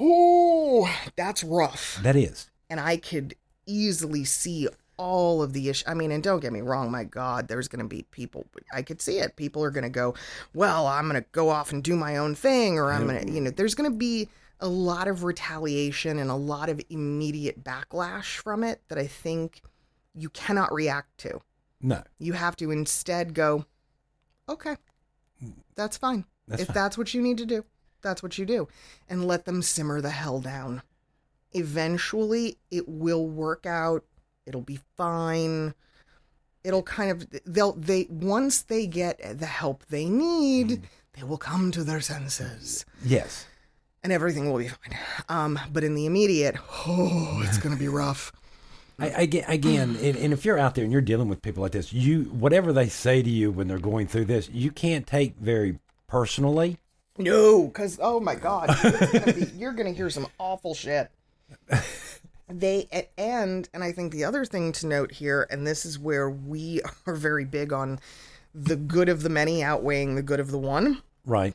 Oh, 0.00 0.90
that's 1.16 1.42
rough. 1.42 1.98
That 2.02 2.16
is. 2.16 2.50
And 2.68 2.80
I 2.80 2.96
could 2.96 3.34
easily 3.66 4.24
see 4.24 4.68
all 4.96 5.42
of 5.42 5.52
the 5.52 5.68
issues. 5.68 5.86
I 5.86 5.94
mean, 5.94 6.10
and 6.10 6.22
don't 6.22 6.40
get 6.40 6.52
me 6.52 6.60
wrong, 6.60 6.90
my 6.90 7.04
God, 7.04 7.48
there's 7.48 7.68
going 7.68 7.82
to 7.82 7.88
be 7.88 8.02
people. 8.10 8.46
I 8.72 8.82
could 8.82 9.00
see 9.00 9.18
it. 9.18 9.36
People 9.36 9.62
are 9.62 9.70
going 9.70 9.84
to 9.84 9.90
go, 9.90 10.14
well, 10.54 10.86
I'm 10.86 11.08
going 11.08 11.20
to 11.22 11.28
go 11.32 11.48
off 11.48 11.72
and 11.72 11.82
do 11.82 11.96
my 11.96 12.16
own 12.16 12.34
thing, 12.34 12.78
or 12.78 12.92
I'm 12.92 13.06
going 13.06 13.26
to, 13.26 13.32
you 13.32 13.40
know, 13.40 13.50
mm. 13.50 13.56
there's 13.56 13.74
going 13.74 13.90
to 13.90 13.96
be 13.96 14.28
a 14.60 14.68
lot 14.68 15.06
of 15.08 15.24
retaliation 15.24 16.18
and 16.18 16.30
a 16.30 16.34
lot 16.34 16.68
of 16.68 16.80
immediate 16.88 17.62
backlash 17.62 18.36
from 18.38 18.64
it 18.64 18.80
that 18.88 18.98
I 18.98 19.06
think 19.06 19.60
you 20.14 20.30
cannot 20.30 20.72
react 20.72 21.18
to. 21.18 21.40
No. 21.80 22.02
You 22.18 22.32
have 22.32 22.56
to 22.56 22.70
instead 22.70 23.34
go, 23.34 23.66
okay, 24.48 24.76
that's 25.74 25.96
fine. 25.96 26.24
That's 26.48 26.62
if 26.62 26.68
fine. 26.68 26.74
that's 26.74 26.96
what 26.96 27.12
you 27.12 27.20
need 27.20 27.38
to 27.38 27.46
do, 27.46 27.64
that's 28.02 28.22
what 28.22 28.38
you 28.38 28.46
do. 28.46 28.68
And 29.08 29.26
let 29.26 29.44
them 29.44 29.60
simmer 29.62 30.00
the 30.00 30.10
hell 30.10 30.40
down. 30.40 30.82
Eventually, 31.52 32.58
it 32.70 32.88
will 32.88 33.26
work 33.28 33.66
out. 33.66 34.04
It'll 34.46 34.60
be 34.62 34.78
fine. 34.96 35.74
It'll 36.64 36.82
kind 36.82 37.10
of, 37.10 37.26
they'll, 37.44 37.72
they, 37.74 38.06
once 38.10 38.62
they 38.62 38.86
get 38.86 39.20
the 39.38 39.46
help 39.46 39.84
they 39.88 40.06
need, 40.06 40.68
Mm. 40.68 40.80
they 41.14 41.22
will 41.24 41.38
come 41.38 41.70
to 41.72 41.84
their 41.84 42.00
senses 42.00 42.84
Yes. 43.04 43.46
and 44.02 44.12
everything 44.12 44.50
will 44.50 44.58
be 44.58 44.68
fine. 44.68 44.98
Um, 45.28 45.58
but 45.72 45.84
in 45.84 45.94
the 45.94 46.06
immediate, 46.06 46.56
oh, 46.86 47.42
it's 47.44 47.58
going 47.58 47.74
to 47.74 47.78
be 47.78 47.88
rough. 47.88 48.32
I, 48.98 49.06
I, 49.08 49.20
again, 49.52 49.96
and, 50.02 50.16
and 50.16 50.32
if 50.32 50.44
you're 50.46 50.58
out 50.58 50.74
there 50.74 50.82
and 50.84 50.90
you're 50.92 51.02
dealing 51.02 51.28
with 51.28 51.42
people 51.42 51.62
like 51.62 51.72
this, 51.72 51.92
you 51.92 52.22
whatever 52.24 52.72
they 52.72 52.88
say 52.88 53.22
to 53.22 53.28
you 53.28 53.50
when 53.50 53.68
they're 53.68 53.78
going 53.78 54.06
through 54.06 54.24
this, 54.24 54.48
you 54.48 54.70
can't 54.70 55.06
take 55.06 55.36
very 55.36 55.78
personally. 56.06 56.78
No, 57.18 57.66
because 57.66 57.98
oh 58.00 58.20
my 58.20 58.34
god, 58.36 58.68
gonna 58.82 59.32
be, 59.34 59.44
you're 59.56 59.72
gonna 59.72 59.92
hear 59.92 60.08
some 60.08 60.26
awful 60.38 60.74
shit. 60.74 61.10
They 62.48 62.88
and 63.18 63.68
and 63.74 63.82
I 63.82 63.92
think 63.92 64.12
the 64.12 64.24
other 64.24 64.44
thing 64.44 64.72
to 64.72 64.86
note 64.86 65.12
here, 65.12 65.46
and 65.50 65.66
this 65.66 65.84
is 65.84 65.98
where 65.98 66.30
we 66.30 66.80
are 67.06 67.14
very 67.14 67.44
big 67.44 67.72
on 67.72 67.98
the 68.54 68.76
good 68.76 69.08
of 69.08 69.22
the 69.22 69.28
many 69.28 69.62
outweighing 69.62 70.14
the 70.14 70.22
good 70.22 70.40
of 70.40 70.50
the 70.50 70.58
one. 70.58 71.02
Right. 71.24 71.54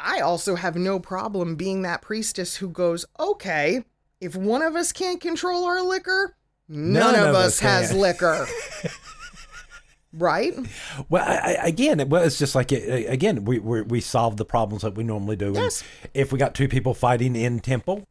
I 0.00 0.20
also 0.20 0.56
have 0.56 0.76
no 0.76 0.98
problem 0.98 1.54
being 1.54 1.82
that 1.82 2.02
priestess 2.02 2.56
who 2.56 2.68
goes, 2.68 3.06
okay, 3.18 3.84
if 4.20 4.34
one 4.34 4.62
of 4.62 4.74
us 4.74 4.92
can't 4.92 5.20
control 5.20 5.64
our 5.64 5.82
liquor, 5.82 6.36
none, 6.68 7.14
of, 7.14 7.34
us, 7.34 7.60
has 7.60 7.90
can." 7.90 8.00
liquor. 8.00 8.46
right? 10.12 10.54
Well, 11.08 11.24
I, 11.24 11.58
I, 11.62 11.66
again, 11.66 12.08
well, 12.08 12.22
it's 12.24 12.38
just 12.38 12.54
like 12.54 12.72
uh, 12.72 12.76
again, 12.76 13.44
we 13.44 13.58
we 13.58 13.82
we 13.82 14.00
solve 14.00 14.36
the 14.36 14.44
problems 14.44 14.82
that 14.82 14.94
we 14.94 15.04
normally 15.04 15.36
do. 15.36 15.48
And 15.48 15.56
Yes. 15.56 15.84
If 16.12 16.32
we 16.32 16.38
got 16.38 16.54
two 16.54 16.68
people 16.68 16.94
fighting 16.94 17.36
in 17.36 17.60
temple, 17.60 18.06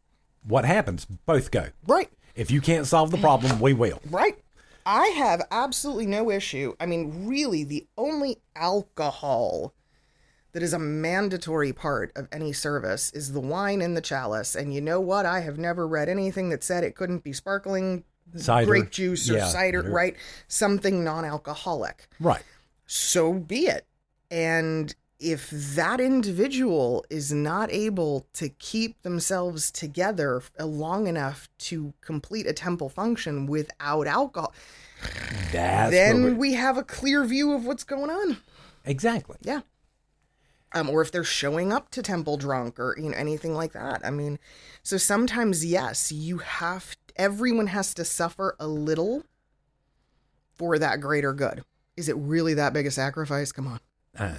what 0.47 0.65
happens? 0.65 1.05
Both 1.05 1.51
go. 1.51 1.67
Right. 1.87 2.09
If 2.35 2.51
you 2.51 2.61
can't 2.61 2.87
solve 2.87 3.11
the 3.11 3.17
problem, 3.17 3.59
we 3.59 3.73
will. 3.73 4.01
Right. 4.09 4.37
I 4.85 5.07
have 5.07 5.41
absolutely 5.51 6.07
no 6.07 6.29
issue. 6.29 6.73
I 6.79 6.85
mean, 6.85 7.27
really, 7.27 7.63
the 7.63 7.87
only 7.97 8.37
alcohol 8.55 9.73
that 10.51 10.63
is 10.63 10.73
a 10.73 10.79
mandatory 10.79 11.73
part 11.73 12.11
of 12.15 12.27
any 12.31 12.53
service 12.53 13.11
is 13.11 13.33
the 13.33 13.39
wine 13.39 13.81
in 13.81 13.93
the 13.93 14.01
chalice. 14.01 14.55
And 14.55 14.73
you 14.73 14.81
know 14.81 14.99
what? 14.99 15.25
I 15.25 15.39
have 15.41 15.57
never 15.57 15.87
read 15.87 16.09
anything 16.09 16.49
that 16.49 16.63
said 16.63 16.83
it 16.83 16.95
couldn't 16.95 17.23
be 17.23 17.33
sparkling 17.33 18.03
Cider, 18.35 18.65
grape 18.65 18.91
juice 18.91 19.29
or 19.29 19.37
Yeah, 19.37 19.47
cider, 19.47 19.81
right? 19.81 20.15
Something 20.47 21.03
non 21.03 21.25
alcoholic. 21.25 22.07
Right. 22.19 22.43
So 22.85 23.33
be 23.33 23.67
it. 23.67 23.85
And 24.29 24.93
if 25.23 25.49
that 25.49 25.99
individual 26.01 27.05
is 27.09 27.31
not 27.31 27.71
able 27.71 28.27
to 28.33 28.49
keep 28.49 29.01
themselves 29.03 29.71
together 29.71 30.41
long 30.59 31.07
enough 31.07 31.47
to 31.59 31.93
complete 32.01 32.45
a 32.45 32.53
temple 32.53 32.89
function 32.89 33.45
without 33.47 34.05
alcohol, 34.07 34.53
That's 35.51 35.91
then 35.91 36.37
we- 36.37 36.53
have 36.53 36.77
a 36.77 36.83
clear 36.83 37.23
view 37.23 37.53
of 37.53 37.65
what's 37.65 37.83
going 37.83 38.09
on. 38.09 38.37
exactly. 38.85 39.37
Yeah. 39.41 39.61
Um, 40.75 40.89
or 40.89 41.01
if 41.01 41.11
they're 41.11 41.23
showing 41.23 41.71
up 41.71 41.89
to 41.91 42.01
temple 42.01 42.35
drunk 42.37 42.79
or 42.79 42.95
you 42.97 43.09
know 43.09 43.15
anything 43.17 43.53
like 43.53 43.73
that. 43.73 44.01
I 44.03 44.09
mean, 44.09 44.39
so 44.81 44.97
sometimes 44.97 45.63
yes, 45.63 46.11
you 46.11 46.39
have 46.39 46.97
everyone 47.15 47.67
has 47.67 47.93
to 47.93 48.03
suffer 48.03 48.55
a 48.59 48.67
little 48.67 49.23
for 50.55 50.79
that 50.79 50.99
greater 50.99 51.31
good. 51.31 51.63
Is 51.95 52.09
it 52.09 52.15
really 52.17 52.55
that 52.55 52.73
big 52.73 52.87
a 52.87 52.91
sacrifice? 52.91 53.51
Come 53.51 53.67
on, 53.67 53.79
Uh, 54.17 54.37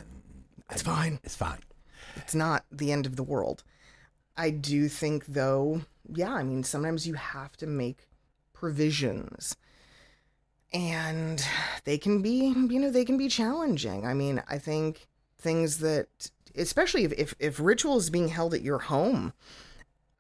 it's 0.71 0.83
fine. 0.83 1.21
it's 1.23 1.37
fine. 1.37 1.59
It's 2.17 2.35
not 2.35 2.65
the 2.71 2.93
end 2.93 3.07
of 3.07 3.17
the 3.17 3.23
world. 3.23 3.63
I 4.37 4.51
do 4.51 4.89
think 4.89 5.27
though, 5.27 5.83
yeah, 6.13 6.33
I 6.33 6.43
mean 6.43 6.65
sometimes 6.65 7.07
you 7.07 7.15
have 7.15 7.57
to 7.59 7.67
make 7.67 8.09
provisions. 8.53 9.57
And 10.73 11.45
they 11.85 11.99
can 11.99 12.21
be, 12.21 12.49
you 12.49 12.81
know, 12.81 12.91
they 12.91 13.05
can 13.05 13.17
be 13.17 13.29
challenging. 13.29 14.05
I 14.07 14.15
mean, 14.15 14.43
I 14.49 14.59
think 14.59 15.07
things 15.39 15.79
that 15.79 16.31
especially 16.57 17.05
if, 17.05 17.13
if, 17.13 17.35
if 17.39 17.61
ritual 17.61 17.97
is 17.97 18.11
being 18.11 18.29
held 18.29 18.55
at 18.55 18.63
your 18.63 18.79
home, 18.79 19.33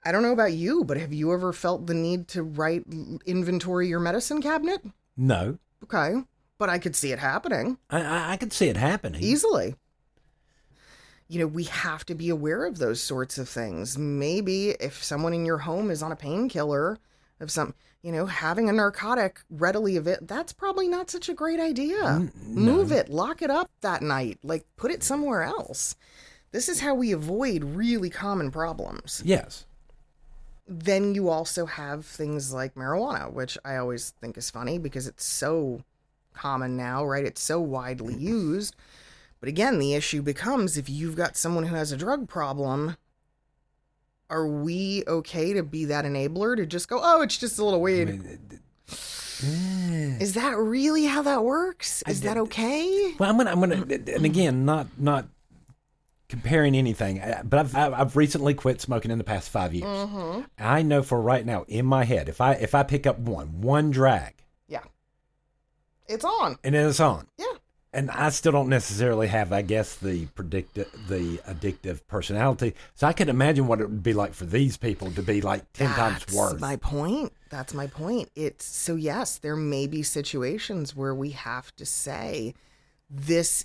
I 0.05 0.13
don't 0.13 0.23
know 0.23 0.33
about 0.33 0.53
you, 0.53 0.85
but 0.85 0.97
have 0.97 1.13
you 1.13 1.33
ever 1.33 1.53
felt 1.53 1.87
the 1.87 1.95
need 1.95 2.29
to 2.29 2.43
write 2.43 2.85
inventory 3.25 3.89
your 3.89 4.01
medicine 4.01 4.43
cabinet? 4.43 4.85
No, 5.17 5.59
Okay. 5.83 6.15
But 6.57 6.69
I 6.71 6.79
could 6.79 6.95
see 6.95 7.11
it 7.13 7.19
happening 7.19 7.79
I, 7.91 8.01
I, 8.03 8.33
I 8.33 8.37
could 8.37 8.53
see 8.53 8.69
it 8.69 8.77
happening. 8.77 9.23
easily. 9.23 9.75
You 11.29 11.41
know, 11.41 11.47
we 11.47 11.65
have 11.65 12.05
to 12.07 12.15
be 12.15 12.29
aware 12.29 12.65
of 12.67 12.79
those 12.79 13.01
sorts 13.01 13.39
of 13.39 13.49
things. 13.49 13.97
Maybe 13.97 14.71
if 14.71 15.03
someone 15.03 15.33
in 15.33 15.47
your 15.47 15.59
home 15.59 15.91
is 15.91 16.03
on 16.03 16.13
a 16.13 16.17
painkiller 16.17 16.99
of 17.41 17.51
some, 17.51 17.75
you 18.03 18.13
know, 18.13 18.27
having 18.27 18.69
a 18.69 18.73
narcotic 18.73 19.41
readily 19.49 19.97
available, 19.97 20.27
that's 20.27 20.53
probably 20.53 20.87
not 20.87 21.11
such 21.11 21.29
a 21.29 21.35
great 21.35 21.61
idea. 21.61 22.31
Move 22.47 22.93
it, 22.93 23.09
lock 23.09 23.41
it 23.41 23.51
up 23.51 23.71
that 23.81 24.03
night, 24.03 24.39
like 24.43 24.67
put 24.77 24.91
it 24.91 25.03
somewhere 25.03 25.43
else. 25.43 25.97
This 26.53 26.69
is 26.69 26.81
how 26.81 26.95
we 26.95 27.11
avoid 27.11 27.65
really 27.65 28.11
common 28.11 28.51
problems. 28.51 29.23
Yes. 29.25 29.67
Then 30.69 31.15
you 31.15 31.29
also 31.29 31.67
have 31.67 32.07
things 32.07 32.53
like 32.53 32.75
marijuana, 32.75 33.33
which 33.33 33.59
I 33.65 33.77
always 33.77 34.11
think 34.21 34.39
is 34.39 34.51
funny 34.51 34.79
because 34.79 35.07
it's 35.07 35.25
so 35.25 35.83
common 36.33 36.77
now, 36.77 37.05
right? 37.05 37.25
It's 37.25 37.43
so 37.43 37.61
widely 37.61 38.15
used. 38.15 38.77
But 39.45 39.51
again, 39.51 39.79
the 39.79 39.93
issue 39.93 40.23
becomes 40.23 40.79
if 40.79 40.89
you've 40.89 41.17
got 41.17 41.37
someone 41.37 41.65
who 41.65 41.75
has 41.75 41.93
a 41.93 41.99
drug 41.99 42.31
problem, 42.31 42.97
are 44.31 44.47
we 44.47 45.05
okay 45.07 45.53
to 45.53 45.63
be 45.63 45.85
that 45.85 46.07
enabler 46.07 46.57
to 46.57 46.65
just 46.65 46.89
go, 46.89 46.99
oh, 47.03 47.21
it's 47.21 47.37
just 47.37 47.59
a 47.59 47.65
little 47.65 47.83
weed? 47.83 48.09
Is 49.43 50.33
that 50.33 50.57
really 50.57 51.05
how 51.05 51.21
that 51.21 51.45
works? 51.45 52.03
Is 52.07 52.23
that 52.23 52.39
okay? 52.39 53.13
Well, 53.19 53.29
I'm 53.29 53.37
gonna, 53.37 53.51
I'm 53.51 53.61
gonna, 53.61 53.83
and 54.15 54.25
again, 54.25 54.65
not 54.65 54.87
not 54.97 55.27
comparing 56.31 56.75
anything, 56.75 57.21
uh, 57.21 57.43
but 57.45 57.59
I've 57.59 57.77
I've 57.77 57.93
I've 57.93 58.17
recently 58.17 58.55
quit 58.55 58.81
smoking 58.81 59.11
in 59.11 59.19
the 59.19 59.25
past 59.25 59.51
five 59.51 59.75
years. 59.75 59.85
Mm-hmm. 59.85 60.41
I 60.59 60.81
know 60.81 61.03
for 61.03 61.21
right 61.21 61.45
now 61.45 61.67
in 61.69 61.85
my 61.85 62.05
head, 62.05 62.31
if 62.31 62.41
I 62.41 62.53
if 62.55 62.75
I 62.75 62.83
pick 62.83 63.07
up 63.07 63.19
one 63.19 63.61
one 63.61 63.91
drag 63.91 64.43
Yeah. 64.69 64.85
It's 66.07 66.25
on. 66.25 66.57
and 66.65 66.75
then 66.75 66.89
it's 66.89 66.99
on, 67.01 67.27
Yeah. 67.37 67.45
And 67.95 68.11
I 68.11 68.29
still 68.31 68.53
don't 68.53 68.69
necessarily 68.69 69.29
have, 69.29 69.53
I 69.53 69.63
guess, 69.63 69.95
the 69.95 70.27
predict 70.27 70.75
the 70.75 71.41
addictive 71.47 72.01
personality. 72.09 72.75
So 72.95 73.07
I 73.07 73.13
could 73.13 73.29
imagine 73.29 73.67
what 73.67 73.81
it 73.81 73.89
would 73.89 74.03
be 74.03 74.13
like 74.13 74.35
for 74.35 74.45
these 74.45 74.77
people 74.77 75.13
to 75.13 75.23
be 75.23 75.41
like 75.41 75.73
ten 75.73 75.91
times 75.91 76.19
That's 76.21 76.35
worse. 76.35 76.61
My 76.61 76.77
point. 76.77 77.33
That's 77.51 77.73
my 77.73 77.87
point. 77.87 78.31
It's 78.35 78.65
so 78.65 78.97
yes, 78.97 79.39
there 79.39 79.57
may 79.57 79.87
be 79.87 80.03
situations 80.03 80.97
where 80.97 81.15
we 81.15 81.31
have 81.31 81.75
to 81.77 81.87
say 81.87 82.55
this 83.09 83.65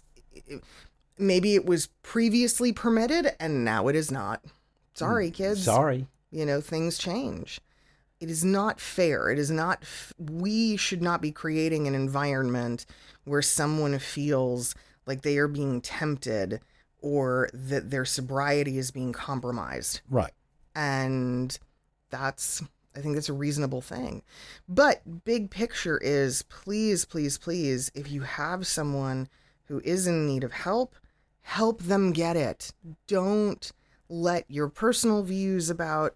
maybe 1.18 1.56
it 1.56 1.66
was 1.66 1.88
previously 2.04 2.72
permitted 2.72 3.36
and 3.40 3.66
now 3.66 3.88
it 3.88 3.96
is 3.96 4.12
not. 4.12 4.44
Sorry, 4.94 5.32
mm, 5.32 5.34
kids. 5.34 5.64
Sorry. 5.64 6.08
You 6.32 6.46
know, 6.46 6.62
things 6.62 6.98
change. 6.98 7.60
It 8.20 8.30
is 8.30 8.44
not 8.44 8.80
fair. 8.80 9.30
It 9.30 9.40
is 9.40 9.50
not 9.50 9.80
f- 9.82 10.14
we 10.20 10.76
should 10.76 11.02
not 11.02 11.22
be 11.22 11.32
creating 11.32 11.88
an 11.88 11.96
environment 11.96 12.86
where 13.30 13.42
someone 13.42 13.98
feels 14.00 14.76
like 15.06 15.22
they 15.22 15.38
are 15.38 15.48
being 15.48 15.82
tempted 15.82 16.60
or 17.02 17.50
that 17.54 17.90
their 17.92 18.06
sobriety 18.06 18.78
is 18.78 18.92
being 18.92 19.14
compromised. 19.14 20.02
Right. 20.10 20.34
and 20.76 21.58
that's 22.10 22.62
i 22.96 23.00
think 23.02 23.16
that's 23.16 23.30
a 23.30 23.34
reasonable 23.34 23.82
thing. 23.82 24.24
But 24.68 25.24
big 25.24 25.52
picture 25.52 25.98
is 26.00 26.42
please 26.44 27.06
please 27.06 27.38
please 27.38 27.92
if 27.94 28.12
you 28.12 28.22
have 28.22 28.66
someone 28.68 29.30
who 29.66 29.80
is 29.84 30.08
in 30.08 30.26
need 30.28 30.44
of 30.44 30.52
help 30.52 30.96
help 31.42 31.82
them 31.82 32.12
get 32.12 32.36
it. 32.36 32.74
Don't 33.08 33.72
let 34.10 34.46
your 34.50 34.70
personal 34.70 35.24
views 35.24 35.70
about 35.70 36.16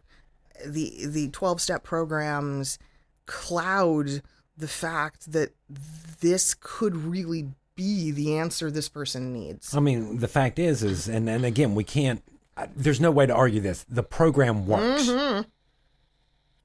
the 0.66 1.06
the 1.06 1.30
12 1.30 1.62
step 1.62 1.84
programs 1.84 2.80
cloud 3.26 4.22
the 4.58 4.68
fact 4.68 5.32
that 5.32 5.54
this 6.22 6.56
could 6.60 6.96
really 6.96 7.50
be 7.76 8.12
the 8.12 8.38
answer 8.38 8.70
this 8.70 8.88
person 8.88 9.34
needs 9.34 9.76
I 9.76 9.80
mean, 9.80 10.20
the 10.20 10.28
fact 10.28 10.60
is, 10.60 10.84
is 10.84 11.08
and 11.08 11.30
and 11.30 11.46
again, 11.46 11.76
we 11.76 11.84
can't. 11.84 12.24
I, 12.56 12.68
there's 12.76 13.02
no 13.02 13.10
way 13.10 13.26
to 13.26 13.34
argue 13.34 13.62
this. 13.62 13.84
The 13.90 14.04
program 14.04 14.68
works. 14.68 15.08
Mm-hmm. 15.08 15.50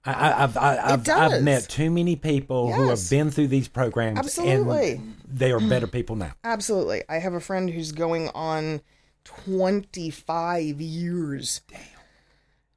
I, 0.04 0.12
I, 0.12 0.42
I've 0.42 0.56
I, 0.56 0.78
I've. 0.92 1.08
I've 1.08 1.42
met 1.42 1.68
too 1.68 1.90
many 1.90 2.16
people 2.16 2.72
who 2.72 2.88
have 2.88 3.10
been 3.10 3.30
through 3.30 3.48
these 3.48 3.68
programs, 3.68 4.18
Absolutely. 4.18 4.92
and 4.92 5.16
they 5.26 5.50
are 5.50 5.60
better 5.60 5.86
people 5.98 6.16
now. 6.16 6.32
Absolutely. 6.44 7.02
I 7.08 7.18
have 7.18 7.34
a 7.34 7.40
friend 7.40 7.70
who's 7.70 7.92
going 7.92 8.28
on 8.34 8.80
25 9.24 10.80
years. 10.80 11.62
Damn. 11.68 11.80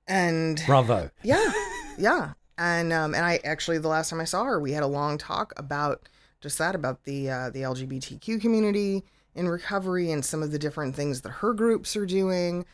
And 0.08 0.64
Bravo. 0.66 1.12
yeah, 1.24 1.52
yeah. 1.98 2.34
And 2.58 2.92
um 2.94 3.14
and 3.16 3.26
I 3.26 3.40
actually 3.44 3.78
the 3.80 3.88
last 3.88 4.10
time 4.10 4.22
I 4.22 4.26
saw 4.26 4.44
her, 4.44 4.60
we 4.60 4.72
had 4.74 4.84
a 4.84 4.88
long 4.88 5.18
talk 5.18 5.54
about 5.58 6.08
just 6.42 6.58
that 6.58 6.76
about 6.76 7.04
the 7.04 7.30
uh 7.30 7.50
the 7.50 7.62
LGBTQ 7.62 8.40
community 8.42 9.04
in 9.36 9.48
recovery 9.48 10.12
and 10.12 10.24
some 10.26 10.44
of 10.44 10.52
the 10.52 10.60
different 10.60 10.96
things 10.96 11.22
that 11.22 11.30
her 11.30 11.54
groups 11.54 11.96
are 11.96 12.06
doing. 12.06 12.66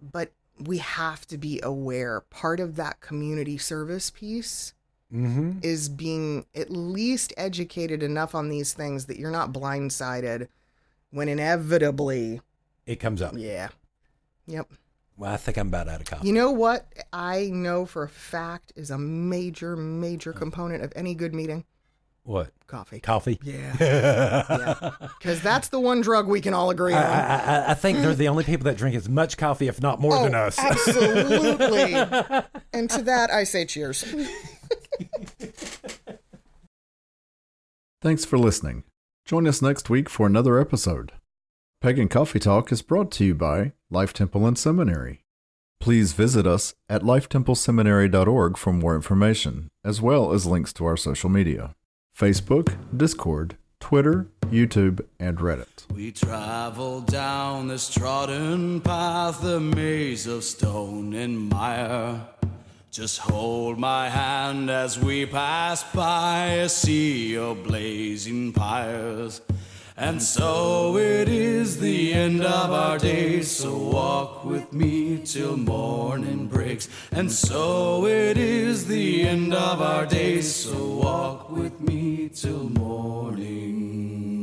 But 0.00 0.32
we 0.58 0.78
have 0.78 1.26
to 1.28 1.38
be 1.38 1.60
aware 1.62 2.20
part 2.22 2.58
of 2.60 2.76
that 2.76 3.00
community 3.00 3.58
service 3.58 4.10
piece 4.10 4.74
Mm-hmm. 5.10 5.60
is 5.62 5.88
being 5.88 6.44
at 6.54 6.68
least 6.70 7.32
educated 7.38 8.02
enough 8.02 8.34
on 8.34 8.50
these 8.50 8.74
things 8.74 9.06
that 9.06 9.18
you're 9.18 9.30
not 9.30 9.54
blindsided 9.54 10.48
when 11.10 11.30
inevitably, 11.30 12.42
It 12.84 12.96
comes 12.96 13.22
up. 13.22 13.32
yeah. 13.34 13.68
Yep. 14.46 14.70
Well, 15.18 15.32
I 15.32 15.36
think 15.36 15.58
I'm 15.58 15.66
about 15.68 15.88
out 15.88 16.00
of 16.00 16.06
coffee. 16.06 16.28
You 16.28 16.32
know 16.32 16.52
what 16.52 16.86
I 17.12 17.50
know 17.52 17.84
for 17.86 18.04
a 18.04 18.08
fact 18.08 18.72
is 18.76 18.90
a 18.92 18.96
major, 18.98 19.76
major 19.76 20.32
component 20.32 20.82
of 20.84 20.92
any 20.96 21.14
good 21.14 21.34
meeting? 21.34 21.64
what? 22.22 22.52
Coffee. 22.66 23.00
Coffee. 23.00 23.38
Yeah. 23.42 23.74
yeah. 23.80 24.90
Because 25.18 25.40
that's 25.40 25.68
the 25.68 25.80
one 25.80 26.02
drug 26.02 26.28
we 26.28 26.42
can 26.42 26.52
all 26.52 26.68
agree 26.68 26.92
on. 26.92 27.02
I, 27.02 27.36
I- 27.66 27.70
I 27.70 27.74
think 27.74 27.98
they're 28.00 28.14
the 28.14 28.28
only 28.28 28.44
people 28.44 28.64
that 28.64 28.76
drink 28.76 28.94
as 28.94 29.08
much 29.08 29.38
coffee, 29.38 29.66
if 29.66 29.80
not 29.80 29.98
more 29.98 30.14
Oh, 30.14 30.22
than 30.24 30.34
us. 30.34 30.58
absolutely. 30.58 31.94
and 32.74 32.90
to 32.90 33.02
that, 33.04 33.30
I 33.30 33.44
say 33.44 33.64
cheers. 33.64 34.04
Thanks 38.02 38.24
for 38.26 38.38
listening. 38.38 38.84
Join 39.24 39.46
us 39.48 39.62
next 39.62 39.88
week 39.90 40.08
for 40.10 40.26
another 40.26 40.58
episode. 40.60 41.12
Pagan 41.80 42.08
Coffee 42.08 42.40
Talk 42.40 42.72
is 42.72 42.82
brought 42.82 43.12
to 43.12 43.24
you 43.24 43.36
by 43.36 43.70
Life 43.88 44.12
Temple 44.12 44.44
and 44.48 44.58
Seminary. 44.58 45.22
Please 45.78 46.12
visit 46.12 46.44
us 46.44 46.74
at 46.88 47.02
lifetempleseminary.org 47.02 48.56
for 48.56 48.72
more 48.72 48.96
information, 48.96 49.68
as 49.84 50.02
well 50.02 50.32
as 50.32 50.44
links 50.44 50.72
to 50.72 50.84
our 50.84 50.96
social 50.96 51.30
media 51.30 51.76
Facebook, 52.18 52.76
Discord, 52.96 53.56
Twitter, 53.78 54.26
YouTube, 54.46 55.06
and 55.20 55.38
Reddit. 55.38 55.88
We 55.94 56.10
travel 56.10 57.00
down 57.02 57.68
this 57.68 57.88
trodden 57.88 58.80
path, 58.80 59.44
a 59.44 59.60
maze 59.60 60.26
of 60.26 60.42
stone 60.42 61.14
and 61.14 61.48
mire. 61.48 62.26
Just 62.90 63.20
hold 63.20 63.78
my 63.78 64.08
hand 64.08 64.68
as 64.68 64.98
we 64.98 65.26
pass 65.26 65.84
by 65.92 66.46
a 66.54 66.68
sea 66.68 67.36
of 67.36 67.62
blazing 67.62 68.52
pyres. 68.52 69.42
And 70.00 70.22
so 70.22 70.96
it 70.96 71.28
is 71.28 71.80
the 71.80 72.14
end 72.14 72.42
of 72.42 72.70
our 72.70 72.98
days, 72.98 73.50
so 73.50 73.76
walk 73.76 74.44
with 74.44 74.72
me 74.72 75.18
till 75.24 75.56
morning 75.56 76.46
breaks. 76.46 76.88
And 77.10 77.32
so 77.32 78.06
it 78.06 78.38
is 78.38 78.86
the 78.86 79.22
end 79.22 79.52
of 79.52 79.82
our 79.82 80.06
days, 80.06 80.54
so 80.54 80.86
walk 80.86 81.50
with 81.50 81.80
me 81.80 82.28
till 82.28 82.70
morning 82.70 84.37